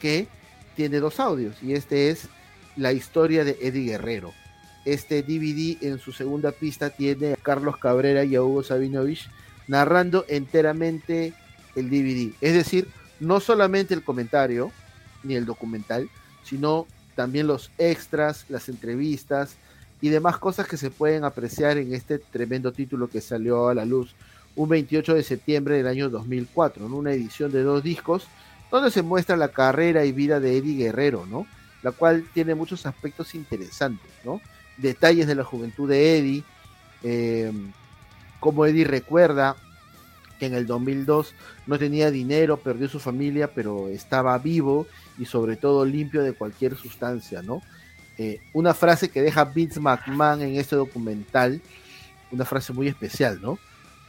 [0.00, 0.26] que
[0.74, 2.28] tiene dos audios y este es
[2.76, 4.32] la historia de Eddie Guerrero.
[4.86, 9.28] Este DVD en su segunda pista tiene a Carlos Cabrera y a Hugo Sabinovich
[9.66, 11.34] narrando enteramente
[11.74, 12.32] el DVD.
[12.40, 12.88] Es decir,
[13.20, 14.70] no solamente el comentario
[15.24, 16.08] ni el documental,
[16.44, 19.56] sino también los extras, las entrevistas
[20.00, 23.84] y demás cosas que se pueden apreciar en este tremendo título que salió a la
[23.84, 24.14] luz
[24.54, 28.28] un 28 de septiembre del año 2004, en una edición de dos discos
[28.70, 31.46] donde se muestra la carrera y vida de Eddie Guerrero, ¿no?
[31.82, 34.40] La cual tiene muchos aspectos interesantes, ¿no?
[34.76, 36.44] Detalles de la juventud de Eddie,
[37.02, 37.52] eh,
[38.40, 39.56] cómo Eddie recuerda
[40.38, 41.34] que en el 2002
[41.66, 44.86] no tenía dinero, perdió su familia, pero estaba vivo
[45.18, 47.62] y sobre todo limpio de cualquier sustancia, ¿no?
[48.18, 51.60] Eh, una frase que deja Vince McMahon en este documental,
[52.30, 53.58] una frase muy especial, ¿no?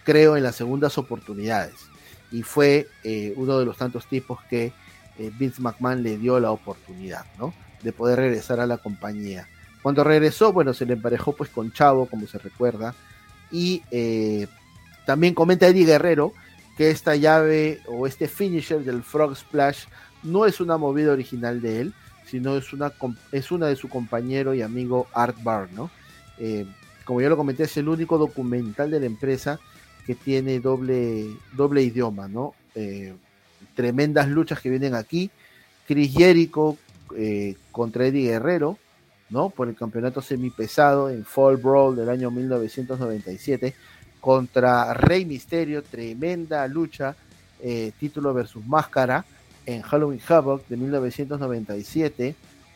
[0.03, 1.75] Creo en las segundas oportunidades.
[2.31, 4.71] Y fue eh, uno de los tantos tipos que
[5.17, 7.53] eh, Vince McMahon le dio la oportunidad, ¿no?
[7.83, 9.47] De poder regresar a la compañía.
[9.87, 12.93] Cuando regresó, bueno, se le emparejó pues con Chavo, como se recuerda,
[13.49, 13.81] y
[15.05, 16.33] también comenta Eddie Guerrero
[16.77, 19.85] que esta llave o este finisher del Frog Splash
[20.23, 21.93] no es una movida original de él,
[22.25, 22.91] sino es una,
[23.31, 25.89] es una de su compañero y amigo Art Barr, ¿no?
[26.37, 26.67] Eh,
[27.03, 29.59] como ya lo comenté, es el único documental de la empresa
[30.05, 32.53] que tiene doble, doble idioma, ¿no?
[32.75, 33.15] Eh,
[33.73, 35.31] tremendas luchas que vienen aquí.
[35.87, 36.77] Chris Jericho
[37.15, 38.77] eh, contra Eddie Guerrero,
[39.29, 39.49] ¿no?
[39.49, 43.73] Por el campeonato semipesado en Fall Brawl del año 1997
[44.19, 47.15] contra Rey Misterio, tremenda lucha,
[47.61, 49.25] eh, título versus máscara
[49.65, 52.35] en Halloween Havoc de 1997,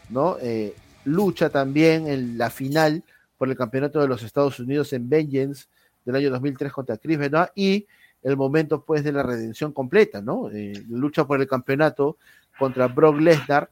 [0.09, 0.37] ¿no?
[0.41, 0.75] Eh,
[1.05, 3.03] lucha también en la final
[3.37, 5.65] por el campeonato de los Estados Unidos en Vengeance
[6.05, 7.87] del año 2003 contra Chris Benoit y
[8.23, 10.49] el momento pues de la redención completa, ¿no?
[10.51, 12.17] Eh, lucha por el campeonato
[12.59, 13.69] contra Brock Lesnar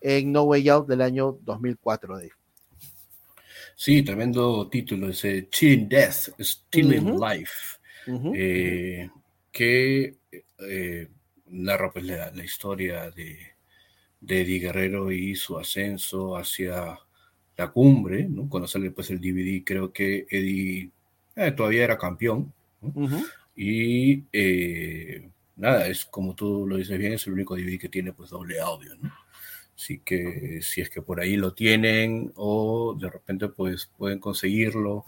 [0.00, 2.32] en No Way Out del año 2004 de
[3.80, 7.78] Sí, tremendo título, ese Chilling Death, Stealing Life,
[8.34, 9.08] eh,
[9.50, 10.16] que
[10.68, 11.08] eh,
[11.46, 13.38] narra pues, la, historia de,
[14.20, 16.98] de, Eddie Guerrero y su ascenso hacia
[17.56, 18.50] la cumbre, ¿no?
[18.50, 20.90] Cuando sale pues el DVD, creo que Eddie
[21.34, 22.52] eh, todavía era campeón,
[23.56, 24.24] y
[25.56, 28.60] nada, es como tú lo dices bien, es el único DVD que tiene pues doble
[28.60, 29.10] audio, ¿no?
[29.80, 35.06] Así que si es que por ahí lo tienen o de repente pues pueden conseguirlo,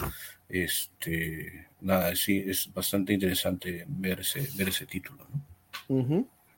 [0.48, 5.26] este, nada, sí, es bastante interesante ver ese, ver ese título.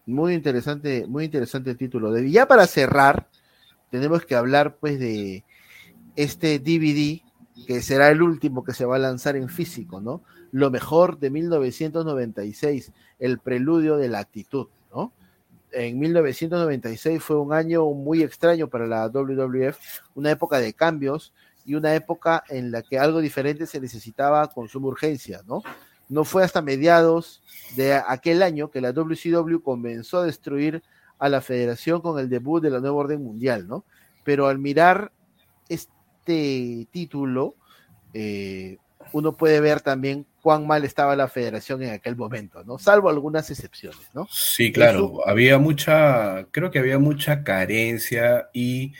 [0.06, 2.16] Muy interesante, muy interesante título.
[2.18, 3.28] Ya para cerrar,
[3.90, 5.42] tenemos que hablar pues de
[6.14, 7.20] este DVD
[7.66, 10.22] que será el último que se va a lanzar en físico, ¿no?
[10.52, 14.68] Lo mejor de 1996, el preludio de la actitud
[15.74, 19.78] en 1996 fue un año muy extraño para la WWF,
[20.14, 21.32] una época de cambios
[21.64, 25.62] y una época en la que algo diferente se necesitaba con suma urgencia, ¿no?
[26.08, 27.42] No fue hasta mediados
[27.76, 30.82] de aquel año que la WCW comenzó a destruir
[31.18, 33.84] a la federación con el debut de la nueva orden mundial, ¿no?
[34.24, 35.12] Pero al mirar
[35.68, 37.56] este título,
[38.12, 38.78] eh,
[39.12, 42.78] uno puede ver también cuán mal estaba la federación en aquel momento, ¿no?
[42.78, 44.28] Salvo algunas excepciones, ¿no?
[44.30, 48.92] Sí, claro, había mucha, creo que había mucha carencia y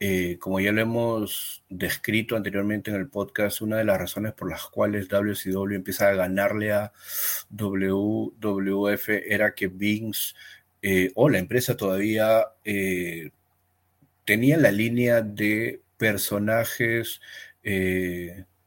[0.00, 4.50] eh, como ya lo hemos descrito anteriormente en el podcast, una de las razones por
[4.50, 6.90] las cuales WCW empieza a ganarle a
[7.50, 10.34] WWF era que Vince
[10.82, 13.30] eh, o la empresa todavía eh,
[14.24, 17.20] tenía la línea de personajes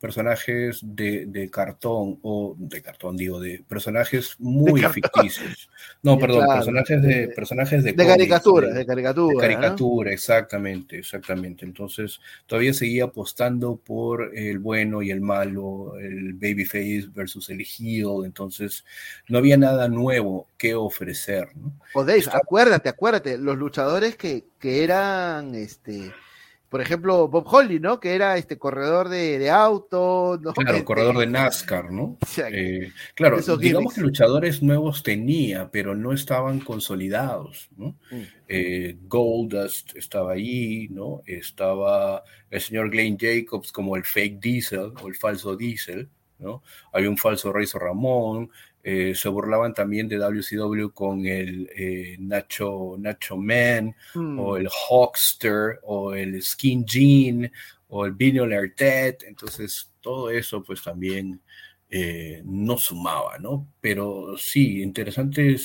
[0.02, 5.70] personajes de, cartón, o de cartón digo, de personajes muy ficticios.
[6.04, 9.47] No, perdón, personajes de, personajes de, de caricatura, de, caricatura.
[9.47, 11.64] caricatura, exactamente, exactamente.
[11.64, 18.26] Entonces, todavía seguía apostando por el bueno y el malo, el babyface versus el heel,
[18.26, 18.84] entonces
[19.28, 21.49] no había nada nuevo que ofrecer.
[21.56, 21.72] ¿no?
[21.93, 26.12] O Dave, acuérdate, acuérdate, los luchadores que, que eran este
[26.72, 27.99] por ejemplo, Bob Holly, ¿no?
[27.99, 30.53] Que era este corredor de, de auto, ¿no?
[30.53, 32.17] Claro, este, corredor de NASCAR, ¿no?
[32.38, 37.97] Eh, claro, digamos que luchadores nuevos tenía, pero no estaban consolidados, ¿no?
[38.09, 38.22] Mm.
[38.47, 41.22] Eh, Goldust estaba ahí, ¿no?
[41.26, 46.07] Estaba el señor Glenn Jacobs como el fake diesel o el falso diesel,
[46.39, 46.63] ¿no?
[46.93, 48.49] Había un falso Razor Ramón,
[48.84, 55.79] eh, se burlaban también de WCW con el eh, Nacho, Nacho Man, o el Hawkster,
[55.84, 57.51] o el Skin Jean,
[57.89, 59.23] o el Vinyl Artet.
[59.23, 61.39] Entonces, todo eso, pues también
[61.89, 63.67] eh, no sumaba, ¿no?
[63.79, 65.57] Pero sí, interesante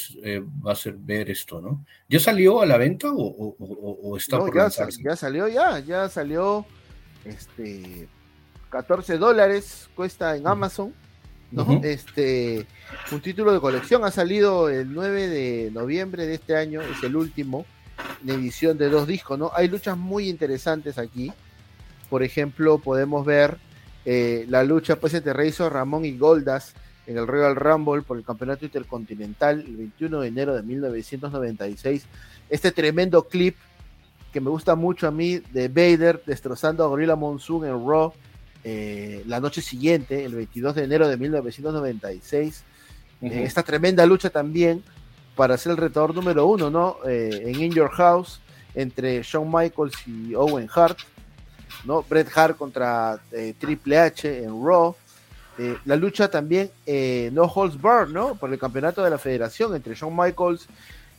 [0.65, 1.87] va a ser ver esto, ¿no?
[2.09, 4.69] ¿Ya salió a la venta o, está por ya,
[5.03, 6.67] ya salió, ya, ya salió.
[7.25, 8.09] Este
[8.69, 10.93] 14 dólares cuesta en Amazon
[11.83, 12.67] este,
[13.13, 17.17] un título de colección ha salido el 9 de noviembre de este año, es el
[17.17, 17.65] último,
[18.23, 19.51] en edición de dos discos, ¿no?
[19.55, 21.33] Hay luchas muy interesantes aquí.
[22.11, 23.59] Por ejemplo, podemos ver
[24.05, 26.75] eh, la lucha pues entre Razor Ramón y Goldas
[27.07, 32.07] en el Royal Rumble por el Campeonato Intercontinental el 21 de enero de 1996.
[32.49, 33.57] Este tremendo clip
[34.33, 38.13] que me gusta mucho a mí de Vader destrozando a Gorilla Monsoon en Raw
[38.69, 42.65] eh, la noche siguiente, el 22 de enero de 1996,
[43.21, 44.83] esta tremenda lucha también
[45.37, 46.97] para ser el retador número uno, ¿no?
[47.05, 48.41] en In Your House,
[48.75, 50.99] entre Shawn Michaels y Owen Hart,
[51.85, 52.03] ¿no?
[52.03, 53.21] Bret Hart contra
[53.61, 54.97] Triple H en Raw.
[55.85, 56.69] la lucha también
[57.33, 58.35] No Holds Barred, ¿no?
[58.35, 60.67] Por el campeonato de la federación entre Shawn Michaels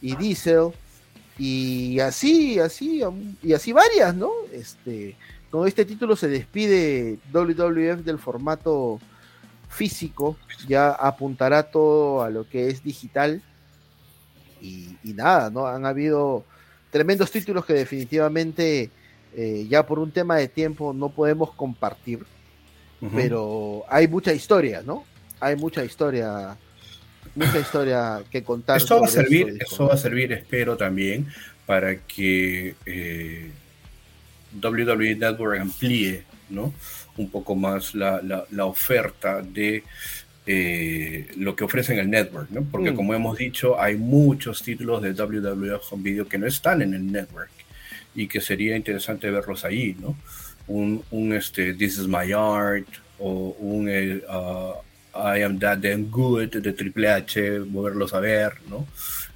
[0.01, 0.73] y Diesel.
[1.39, 3.03] Y así, así,
[3.41, 4.31] y así varias, ¿no?
[4.51, 5.15] Este,
[5.49, 8.99] con este título se despide WWF del formato
[9.69, 10.37] físico,
[10.67, 13.41] ya apuntará todo a lo que es digital.
[14.61, 15.67] Y, nada, ¿no?
[15.67, 16.43] Han habido
[16.91, 18.89] tremendos títulos que definitivamente
[19.35, 22.25] eh, ya por un tema de tiempo no podemos compartir,
[23.13, 25.05] pero hay mucha historia, ¿no?
[25.39, 26.57] Hay mucha historia
[27.35, 28.77] mucha historia que contar.
[28.77, 31.27] Esto va a servir, va a servir, espero también,
[31.65, 33.51] para que eh,
[34.61, 36.73] WWE Network amplíe, ¿no?
[37.17, 39.83] Un poco más la, oferta de
[40.45, 42.63] eh, lo que ofrece en el network, ¿no?
[42.63, 42.95] Porque mm.
[42.95, 47.11] como hemos dicho, hay muchos títulos de WWE Home Video que no están en el
[47.11, 47.51] network
[48.15, 50.17] y que sería interesante verlos ahí, ¿no?
[50.67, 52.87] Un, un este, This is my art
[53.19, 54.73] o un eh, uh,
[55.13, 58.87] I Am That Damn Good de Triple H, volverlos a ver, ¿no?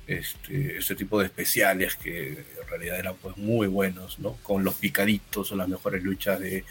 [0.08, 4.38] Este, este tipo de especiales que realidad eran pues muy buenos, ¿no?
[4.44, 6.64] Con los picaditos o las mejores luchas de,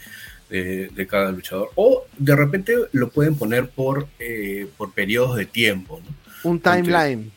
[0.51, 1.69] de, cada luchador.
[1.75, 6.49] O de repente lo pueden poner por, eh, por periodos de tiempo, ¿no?
[6.49, 7.31] Un timeline.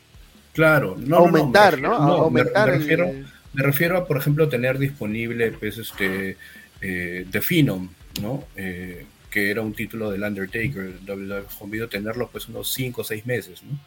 [0.52, 1.94] claro, no, aumentar, ¿no?
[1.94, 3.12] aumentar me, refiero,
[3.52, 6.36] me, refiero, a, por ejemplo, tener disponible pues, este,
[6.80, 7.88] eh, The Phenom,
[8.20, 8.44] ¿no?
[8.56, 13.62] Eh, que era un título del Undertaker, WWE tenerlo pues unos 5 o 6 meses,
[13.62, 13.78] ¿no?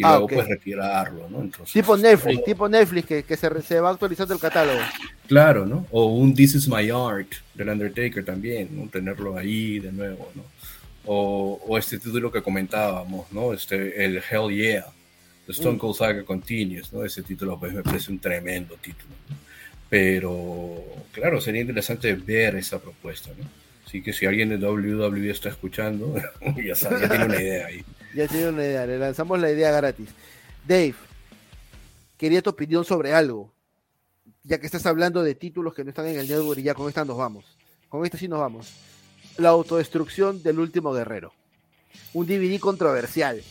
[0.00, 1.42] Y ah, luego pues retirarlo, ¿no?
[1.42, 4.80] Entonces, tipo Netflix, tipo Netflix, que, que se, se, va actualizando el catálogo.
[5.28, 5.86] Claro, ¿no?
[5.90, 8.88] O un This Is My Art del Undertaker también, ¿no?
[8.88, 10.44] Tenerlo ahí de nuevo, ¿no?
[11.04, 13.52] O, o este título que comentábamos, ¿no?
[13.52, 14.86] Este, el Hell Yeah,
[15.44, 15.78] The Stone mm.
[15.78, 17.04] Cold Saga Continues, ¿no?
[17.04, 19.12] Ese título pues me parece un tremendo título.
[19.90, 20.82] Pero,
[21.12, 23.44] claro, sería interesante ver esa propuesta, ¿no?
[23.86, 26.14] Así que si alguien de WWE está escuchando,
[26.64, 27.84] ya sabe, ya tiene una idea ahí.
[28.14, 30.08] Ya tiene una idea, le lanzamos la idea gratis.
[30.66, 30.94] Dave,
[32.16, 33.52] quería tu opinión sobre algo.
[34.42, 36.88] Ya que estás hablando de títulos que no están en el network y ya con
[36.88, 37.44] esta nos vamos.
[37.88, 38.68] Con esta sí nos vamos.
[39.36, 41.32] La autodestrucción del último guerrero.
[42.14, 43.42] Un DVD controversial.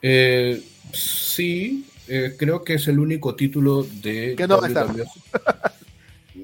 [0.00, 0.62] Eh,
[0.92, 5.04] sí, eh, creo que es el único título de que no WWE.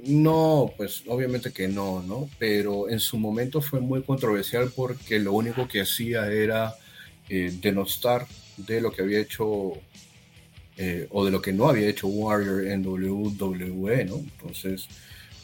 [0.07, 2.29] No, pues obviamente que no, ¿no?
[2.39, 6.75] Pero en su momento fue muy controversial porque lo único que hacía era
[7.29, 9.73] eh, denostar de lo que había hecho
[10.77, 14.01] eh, o de lo que no había hecho Warrior en WWE.
[14.01, 14.89] Entonces,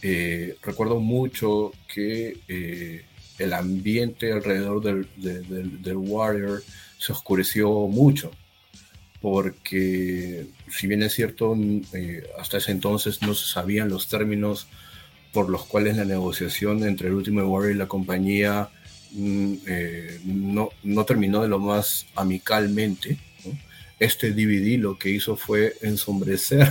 [0.03, 3.05] eh, recuerdo mucho que
[3.39, 6.63] el ambiente alrededor del Warrior
[6.99, 8.31] se oscureció mucho
[9.21, 11.55] porque si bien es cierto,
[11.93, 14.67] eh, hasta ese entonces no se sabían los términos
[15.33, 18.71] por los cuales la negociación entre el último Warrior y la compañía
[19.17, 23.19] eh, no, no, terminó de lo más amicalmente.
[23.99, 26.67] Este DVD lo que hizo fue ensombrecer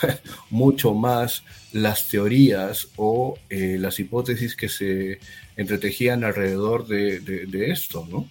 [0.50, 5.20] mucho más las teorías o eh, las hipótesis que se
[5.56, 8.28] entretejían alrededor de, de, de esto, ¿no?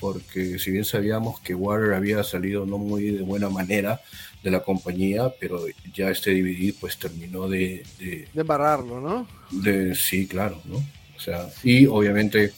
[0.00, 4.00] porque si bien sabíamos que Warner había salido no muy de buena manera
[4.42, 7.84] de la compañía, pero ya este DVD pues terminó de...
[7.98, 9.28] De, embarrarlo, ¿no?
[9.50, 10.76] De, sí, claro, ¿no?
[10.76, 12.52] O sea, y obviamente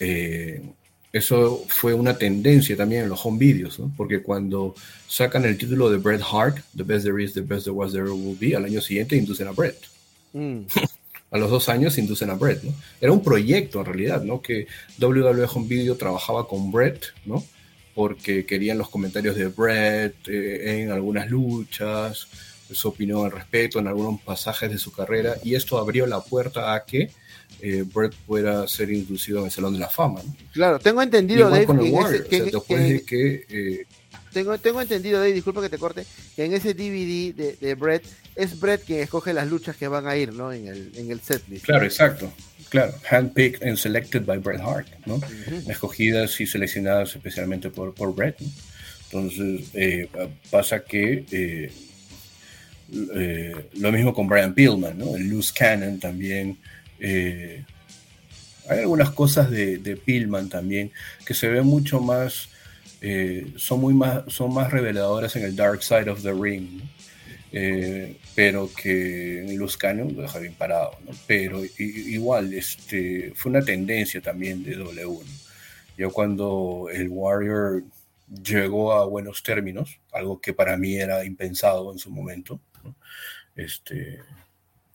[0.00, 0.62] eh,
[1.12, 3.92] eso fue una tendencia también en los home videos, ¿no?
[3.96, 4.74] Porque cuando
[5.06, 8.10] sacan el título de Bret Hart, The Best There Is, The Best There Was, There
[8.10, 9.78] Will Be, al año siguiente inducen a Bret.
[10.32, 10.60] Mm.
[11.30, 12.74] a los dos años inducen a Brett, ¿no?
[13.00, 14.40] Era un proyecto en realidad, ¿no?
[14.40, 14.66] Que
[15.00, 17.44] WWE Home Video trabajaba con Brett, ¿no?
[17.94, 22.28] Porque querían los comentarios de Brett eh, en algunas luchas,
[22.70, 26.74] su opinión al respecto, en algunos pasajes de su carrera, y esto abrió la puerta
[26.74, 27.10] a que
[27.60, 30.22] eh, Brett pueda ser inducido en el Salón de la Fama.
[30.24, 30.36] ¿no?
[30.52, 31.66] Claro, tengo entendido, Dave,
[32.28, 33.86] que, de que eh,
[34.32, 36.04] tengo, tengo entendido, Dave, disculpa que te corte,
[36.36, 38.04] que en ese DVD de, de Brett
[38.36, 40.52] es Brett quien escoge las luchas que van a ir, ¿no?
[40.52, 41.64] En el, en el setlist.
[41.64, 42.32] Claro, exacto.
[42.68, 45.20] Claro, handpicked and selected by Bret Hart, ¿no?
[45.68, 48.36] Escogidas y seleccionadas especialmente por, por Bret.
[49.10, 50.08] Entonces, eh,
[50.50, 51.24] pasa que
[52.92, 55.16] eh, lo mismo con Brian Pillman, ¿no?
[55.16, 56.58] El Loose Cannon también.
[57.00, 60.92] Hay algunas cosas de, de Pillman también
[61.24, 62.48] que se ven mucho más
[63.00, 66.80] eh, son, muy más, son más reveladoras en el Dark Side of the Ring,
[67.52, 70.98] eh, pero que en Luz Canyon lo deja bien parado.
[71.26, 75.24] Pero igual, este, fue una tendencia también de W.
[75.96, 77.84] yo cuando el Warrior
[78.42, 82.60] llegó a buenos términos, algo que para mí era impensado en su momento,
[83.54, 84.20] este,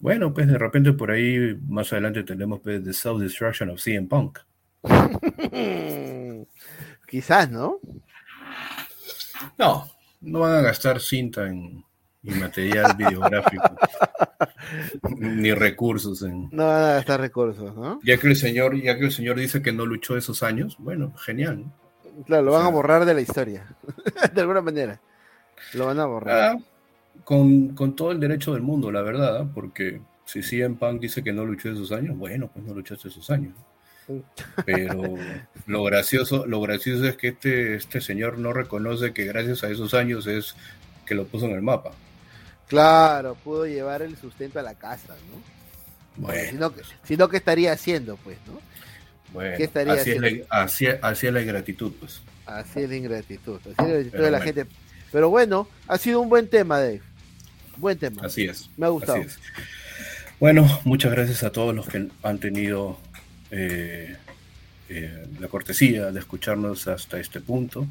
[0.03, 4.38] bueno, pues de repente por ahí más adelante tenemos pues The Self-Destruction of CM Punk.
[7.07, 7.80] Quizás, ¿no?
[9.57, 9.89] No,
[10.19, 11.85] no van a gastar cinta en,
[12.21, 13.63] material videográfico,
[15.19, 16.49] ni recursos en.
[16.51, 18.01] No van a gastar recursos, ¿no?
[18.03, 21.15] Ya que el señor, ya que el señor dice que no luchó esos años, bueno,
[21.15, 21.63] genial.
[22.25, 23.73] Claro, lo van a borrar de la historia,
[24.34, 24.99] de alguna manera.
[25.73, 26.57] Lo van a borrar.
[26.57, 26.73] Ah,
[27.23, 31.45] con, todo el derecho del mundo, la verdad, porque si CM Punk dice que no
[31.45, 33.53] luchó esos años, bueno, pues no luchaste esos años.
[34.65, 35.15] Pero
[35.65, 39.94] lo gracioso, lo gracioso es que este, este señor no reconoce que gracias a esos
[39.94, 40.56] años es
[41.06, 41.91] que lo puso en el mapa.
[42.68, 45.53] Claro, pudo llevar el sustento a la casa, ¿no?
[46.15, 46.72] Bueno.
[47.03, 48.60] Si no, ¿qué estaría haciendo, pues, no?
[49.31, 50.27] Bueno, ¿Qué estaría así, haciendo?
[50.27, 50.61] Es la,
[51.02, 52.22] así, es la ingratitud, pues.
[52.45, 54.68] Así es la ingratitud, así es la ingratitud de la gente.
[55.14, 57.02] Pero bueno, ha sido un buen tema, Dave.
[57.77, 58.23] Buen tema.
[58.26, 58.68] Así es.
[58.76, 59.23] Me ha gustado.
[60.40, 62.98] Bueno, muchas gracias a todos los que han tenido
[63.52, 64.18] eh,
[64.90, 67.88] eh, la cortesía de escucharnos hasta este punto.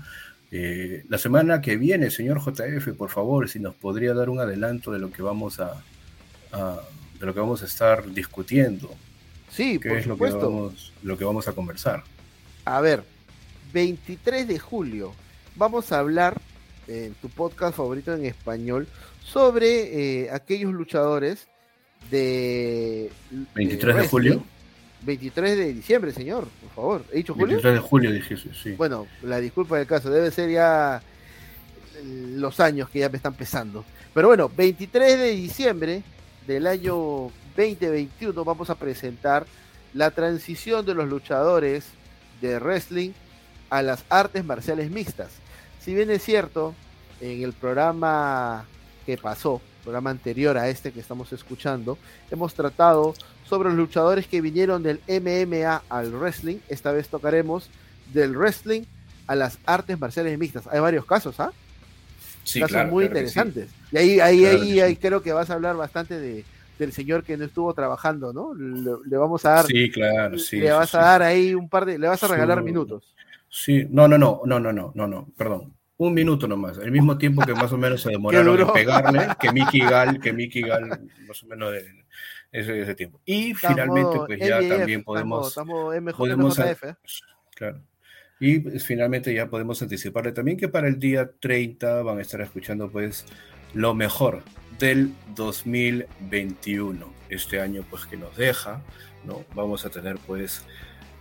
[0.50, 4.90] Eh, la semana que viene, señor JF, por favor, si nos podría dar un adelanto
[4.90, 5.80] de lo que vamos a,
[7.20, 8.92] de lo que vamos a estar discutiendo.
[9.48, 12.02] Sí, ¿Qué es Lo que, vamos, lo que vamos a conversar?
[12.64, 13.04] A ver,
[13.72, 15.14] 23 de julio
[15.54, 16.40] vamos a hablar
[16.88, 18.86] en tu podcast favorito en español
[19.22, 21.46] sobre eh, aquellos luchadores
[22.10, 23.10] de
[23.54, 24.44] 23 de julio
[25.04, 27.04] 23 de diciembre, señor, por favor.
[27.12, 27.56] ¿He dicho julio?
[27.56, 28.72] 23 de julio dije, sí.
[28.72, 31.02] Bueno, la disculpa del caso, debe ser ya
[32.04, 33.84] los años que ya me están pesando.
[34.14, 36.02] Pero bueno, 23 de diciembre
[36.46, 39.46] del año 2021 vamos a presentar
[39.94, 41.84] la transición de los luchadores
[42.40, 43.10] de wrestling
[43.70, 45.30] a las artes marciales mixtas.
[45.82, 46.74] Si bien es cierto,
[47.20, 48.66] en el programa
[49.04, 51.98] que pasó, programa anterior a este que estamos escuchando,
[52.30, 53.14] hemos tratado
[53.44, 56.58] sobre los luchadores que vinieron del MMA al wrestling.
[56.68, 57.68] Esta vez tocaremos
[58.14, 58.82] del wrestling
[59.26, 60.68] a las artes marciales mixtas.
[60.68, 61.52] Hay varios casos, ¿ah?
[62.44, 63.68] Sí, casos muy interesantes.
[63.90, 66.44] Y ahí, ahí, ahí, creo que vas a hablar bastante de,
[66.78, 68.54] del señor que no estuvo trabajando, ¿no?
[68.54, 69.66] Le, vamos a dar.
[69.66, 70.60] Sí, claro, sí.
[70.60, 71.98] Le vas a dar ahí un par de.
[71.98, 73.02] Le vas a regalar minutos.
[73.54, 75.74] Sí, no, no, no, no, no, no, no, no, perdón.
[75.98, 79.52] Un minuto nomás, el mismo tiempo que más o menos se demoraron en pegarle, que
[79.52, 80.88] Mickey Gal, que Mickey Gal,
[81.28, 81.84] más o menos de,
[82.50, 83.20] ese, ese tiempo.
[83.26, 85.48] Y finalmente, pues ya también podemos.
[85.48, 86.76] Estamos, podemos ¿eh?
[87.54, 87.82] Claro.
[88.40, 92.40] Y pues, finalmente ya podemos anticiparle también que para el día 30 van a estar
[92.40, 93.26] escuchando pues
[93.74, 94.42] lo mejor
[94.78, 97.12] del 2021.
[97.28, 98.80] Este año pues que nos deja,
[99.24, 99.44] ¿no?
[99.54, 100.64] Vamos a tener pues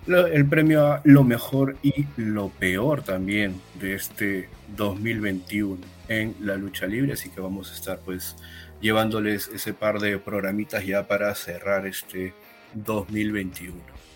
[0.07, 6.87] el premio a lo mejor y lo peor también de este 2021 en la lucha
[6.87, 8.35] libre, así que vamos a estar pues
[8.81, 12.33] llevándoles ese par de programitas ya para cerrar este
[12.73, 13.75] 2021.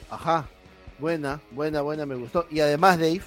[0.10, 0.48] Ajá,
[1.00, 2.48] buena, buena, buena, me gustó.
[2.50, 3.22] Y además, Dave,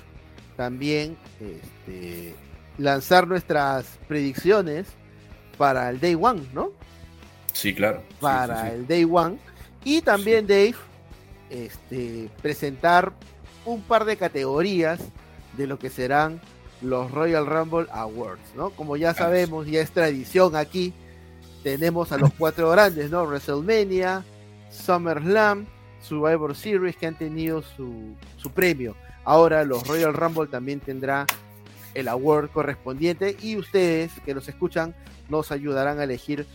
[0.56, 2.34] también este,
[2.76, 4.88] lanzar nuestras predicciones
[5.56, 6.72] para el Day One, ¿no?
[7.52, 8.02] Sí, claro.
[8.20, 9.38] Para el Day One.
[9.84, 10.74] Y también, Dave,
[11.50, 13.12] este, presentar
[13.64, 15.00] un par de categorías
[15.56, 16.40] de lo que serán
[16.80, 18.70] los Royal Rumble Awards, ¿no?
[18.70, 20.92] Como ya sabemos, ya es tradición aquí,
[21.62, 23.24] tenemos a los cuatro grandes, ¿no?
[23.24, 24.24] WrestleMania,
[24.70, 25.66] SummerSlam,
[26.00, 28.94] Survivor Series que han tenido su, su premio.
[29.24, 31.26] Ahora los Royal Rumble también tendrá
[31.94, 34.94] el award correspondiente y ustedes que nos escuchan
[35.28, 36.46] nos ayudarán a elegir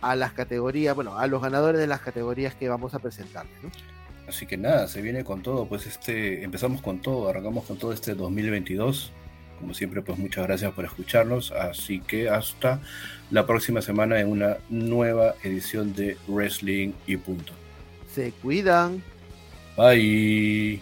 [0.00, 3.70] a las categorías, bueno, a los ganadores de las categorías que vamos a presentarles, ¿no?
[4.28, 7.92] Así que nada, se viene con todo, pues este, empezamos con todo, arrancamos con todo
[7.92, 9.12] este 2022.
[9.58, 11.50] Como siempre, pues muchas gracias por escucharnos.
[11.52, 12.80] Así que hasta
[13.30, 17.52] la próxima semana en una nueva edición de Wrestling y punto.
[18.14, 19.02] Se cuidan.
[19.76, 20.80] Bye.